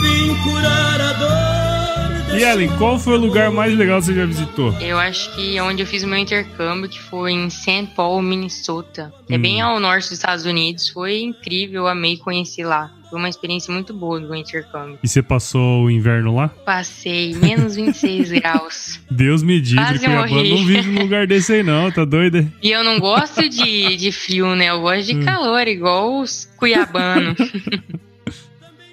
Vim 0.00 0.32
curar 0.44 1.00
a 1.00 1.12
dor. 1.14 2.38
E 2.38 2.44
Ellen, 2.44 2.68
qual 2.78 3.00
foi 3.00 3.14
o 3.14 3.20
lugar 3.20 3.50
mais 3.50 3.76
legal 3.76 3.98
que 3.98 4.06
você 4.06 4.14
já 4.14 4.24
visitou? 4.24 4.72
Eu 4.80 4.96
acho 4.96 5.34
que 5.34 5.60
onde 5.60 5.82
eu 5.82 5.86
fiz 5.88 6.04
o 6.04 6.06
meu 6.06 6.18
intercâmbio, 6.18 6.88
que 6.88 7.00
foi 7.00 7.32
em 7.32 7.50
St. 7.50 7.88
Paul, 7.96 8.22
Minnesota. 8.22 9.12
É 9.28 9.36
hum. 9.36 9.40
bem 9.40 9.60
ao 9.60 9.80
norte 9.80 10.04
dos 10.04 10.12
Estados 10.12 10.44
Unidos. 10.44 10.88
Foi 10.88 11.20
incrível, 11.20 11.88
amei 11.88 12.16
conhecer 12.16 12.64
lá. 12.64 12.92
Foi 13.08 13.18
uma 13.18 13.28
experiência 13.28 13.72
muito 13.72 13.94
boa 13.94 14.20
do 14.20 14.34
intercâmbio. 14.34 14.98
E 15.02 15.08
você 15.08 15.22
passou 15.22 15.84
o 15.84 15.90
inverno 15.90 16.34
lá? 16.34 16.48
Passei, 16.48 17.34
menos 17.34 17.76
26 17.76 18.32
graus. 18.40 19.00
Deus 19.10 19.42
me 19.42 19.60
diga, 19.60 19.84
Quase 19.84 20.08
morri. 20.08 20.50
não 20.50 20.66
vive 20.66 20.90
num 20.90 21.02
lugar 21.02 21.26
desse 21.26 21.54
aí 21.54 21.62
não, 21.62 21.90
tá 21.90 22.04
doida? 22.04 22.46
E 22.62 22.70
eu 22.70 22.82
não 22.82 22.98
gosto 22.98 23.48
de, 23.48 23.96
de 23.96 24.12
frio, 24.12 24.54
né? 24.54 24.66
Eu 24.66 24.80
gosto 24.80 25.06
de 25.06 25.16
hum. 25.16 25.24
calor, 25.24 25.66
igual 25.68 26.20
os 26.20 26.48
cuiabanos. 26.56 27.36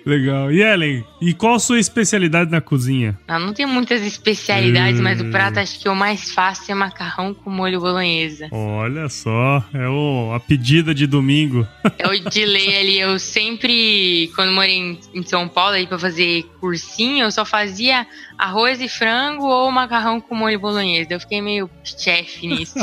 Legal. 0.06 0.52
E 0.52 0.62
Ellen, 0.62 1.06
e 1.22 1.34
qual 1.34 1.56
a 1.56 1.60
sua 1.60 1.80
especialidade 1.80 2.52
na 2.52 2.60
cozinha? 2.60 3.18
Eu 3.28 3.40
não 3.40 3.54
tenho 3.54 3.70
muitas 3.70 4.02
especialidades, 4.02 5.00
hum. 5.00 5.04
mas 5.04 5.22
o 5.22 5.30
prato 5.32 5.60
acho 5.60 5.80
que 5.80 5.88
o 5.88 5.96
mais 5.96 6.32
fácil 6.32 6.72
é 6.72 6.76
macarrão 6.76 7.34
com 7.34 7.50
molho 7.50 7.80
bolonhesa. 7.80 8.50
Olha 8.52 9.08
só, 9.08 9.64
é 9.74 9.88
o, 9.88 10.34
a 10.34 10.40
pedida 10.40 10.94
de 10.94 11.08
domingo. 11.08 11.68
É 12.00 12.08
o 12.08 12.30
de 12.30 12.46
lei 12.46 12.78
ali. 12.78 13.00
Eu 13.00 13.18
sempre, 13.18 14.30
quando 14.36 14.52
morei 14.52 14.76
em, 14.76 15.00
em 15.14 15.24
São 15.24 15.48
Paulo, 15.48 15.76
aí 15.76 15.88
pra 15.88 15.98
fazer 15.98 16.44
cursinho, 16.60 17.26
eu 17.26 17.32
só 17.32 17.46
fazia 17.46 18.06
arroz 18.38 18.82
e 18.82 18.90
frango 18.90 19.46
ou 19.46 19.72
macarrão 19.72 20.20
com 20.20 20.36
molho 20.36 20.60
bolonhesa. 20.60 21.14
Eu 21.14 21.20
fiquei 21.20 21.42
meio 21.42 21.70
chefe 21.84 22.48
nisso. 22.48 22.80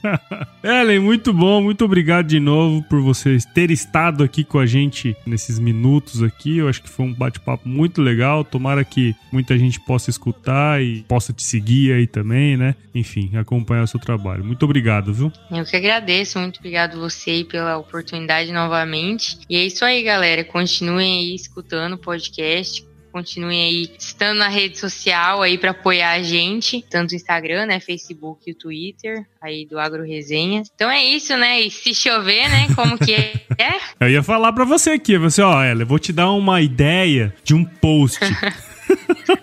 Ellen, 0.62 1.00
muito 1.00 1.32
bom. 1.32 1.62
Muito 1.62 1.84
obrigado 1.84 2.26
de 2.26 2.38
novo 2.38 2.82
por 2.82 3.00
vocês 3.00 3.44
ter 3.44 3.70
estado 3.70 4.22
aqui 4.22 4.44
com 4.44 4.58
a 4.58 4.66
gente 4.66 5.16
nesses 5.26 5.58
minutos 5.58 6.22
aqui. 6.22 6.58
Eu 6.58 6.68
acho 6.68 6.82
que 6.82 6.88
foi 6.88 7.06
um 7.06 7.14
bate-papo 7.14 7.68
muito 7.68 8.02
legal. 8.02 8.44
Tomara 8.44 8.84
que 8.84 9.14
muita 9.32 9.58
gente 9.58 9.80
possa 9.80 10.10
escutar 10.10 10.82
e 10.82 11.02
possa 11.08 11.32
te 11.32 11.42
seguir 11.42 11.92
aí 11.92 12.06
também, 12.06 12.56
né? 12.56 12.74
Enfim, 12.94 13.30
acompanhar 13.42 13.84
o 13.84 13.88
seu 13.88 14.00
trabalho. 14.00 14.44
Muito 14.44 14.64
obrigado, 14.64 15.12
viu? 15.12 15.32
Eu 15.50 15.64
que 15.64 15.76
agradeço. 15.76 16.38
Muito 16.38 16.58
obrigado 16.58 16.98
você 16.98 17.44
pela 17.44 17.76
oportunidade 17.76 18.52
novamente. 18.52 19.38
E 19.48 19.56
é 19.56 19.64
isso 19.64 19.84
aí, 19.84 20.02
galera. 20.02 20.44
Continuem 20.44 21.18
aí 21.18 21.34
escutando 21.34 21.94
o 21.94 21.98
podcast 21.98 22.92
continuem 23.12 23.62
aí 23.62 23.90
estando 23.98 24.38
na 24.38 24.48
rede 24.48 24.78
social 24.78 25.42
aí 25.42 25.58
para 25.58 25.72
apoiar 25.72 26.12
a 26.12 26.22
gente, 26.22 26.82
tanto 26.88 27.12
o 27.12 27.14
Instagram, 27.14 27.66
né, 27.66 27.78
Facebook 27.78 28.42
e 28.46 28.52
o 28.52 28.54
Twitter, 28.54 29.26
aí 29.40 29.66
do 29.66 29.78
Agro 29.78 30.02
Resenha. 30.02 30.62
Então 30.74 30.90
é 30.90 31.04
isso, 31.04 31.36
né? 31.36 31.60
E 31.60 31.70
se 31.70 31.94
chover, 31.94 32.48
né, 32.48 32.68
como 32.74 32.96
que 32.96 33.12
é? 33.12 33.32
Eu 34.00 34.08
ia 34.08 34.22
falar 34.22 34.52
para 34.52 34.64
você 34.64 34.90
aqui, 34.90 35.18
você, 35.18 35.42
ó, 35.42 35.62
ela, 35.62 35.82
eu 35.82 35.86
vou 35.86 35.98
te 35.98 36.12
dar 36.12 36.30
uma 36.30 36.60
ideia 36.60 37.34
de 37.44 37.54
um 37.54 37.64
post. 37.64 38.18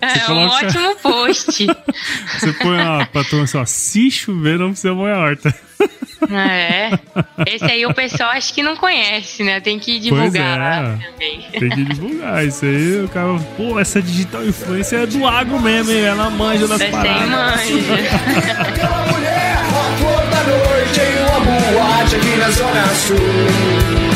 é 0.00 0.18
coloca... 0.20 0.32
um 0.32 0.66
ótimo 0.66 0.96
post. 0.96 1.66
Você 2.38 2.52
põe 2.52 2.80
uma 2.80 3.06
patrona 3.06 3.44
assim, 3.44 3.58
ó, 3.58 3.64
se 3.64 4.10
chover 4.10 4.58
não 4.58 4.70
precisa 4.70 4.94
molhar 4.94 5.18
a 5.18 5.20
horta. 5.20 5.54
É. 6.30 6.90
Esse 7.46 7.64
aí 7.64 7.86
o 7.86 7.94
pessoal 7.94 8.30
acho 8.30 8.52
que 8.52 8.62
não 8.62 8.76
conhece, 8.76 9.44
né? 9.44 9.60
Tem 9.60 9.78
que 9.78 10.00
divulgar 10.00 10.60
é. 10.60 11.12
também. 11.12 11.46
Tem 11.52 11.68
que 11.68 11.84
divulgar. 11.84 12.44
Isso 12.44 12.64
aí 12.64 13.04
o 13.04 13.08
cara, 13.08 13.38
pô, 13.56 13.78
essa 13.78 14.00
digital 14.00 14.44
influência 14.44 14.96
é 14.96 15.06
do 15.06 15.26
agro 15.26 15.60
mesmo, 15.60 15.92
hein? 15.92 16.04
Ela 16.04 16.30
manja 16.30 16.66
das 16.66 16.78
Você 16.78 16.88
paradas. 16.88 17.28
manja. 17.28 17.94
Aquela 18.60 19.06
mulher, 19.06 19.56
a 19.58 20.02
cor 20.02 20.26
da 20.30 20.42
noite 20.44 21.00
em 21.00 21.18
uma 21.22 21.40
boate 21.72 22.16
aqui 22.16 22.36
na 22.36 22.50
Zona 22.50 22.86
Sul. 22.94 24.15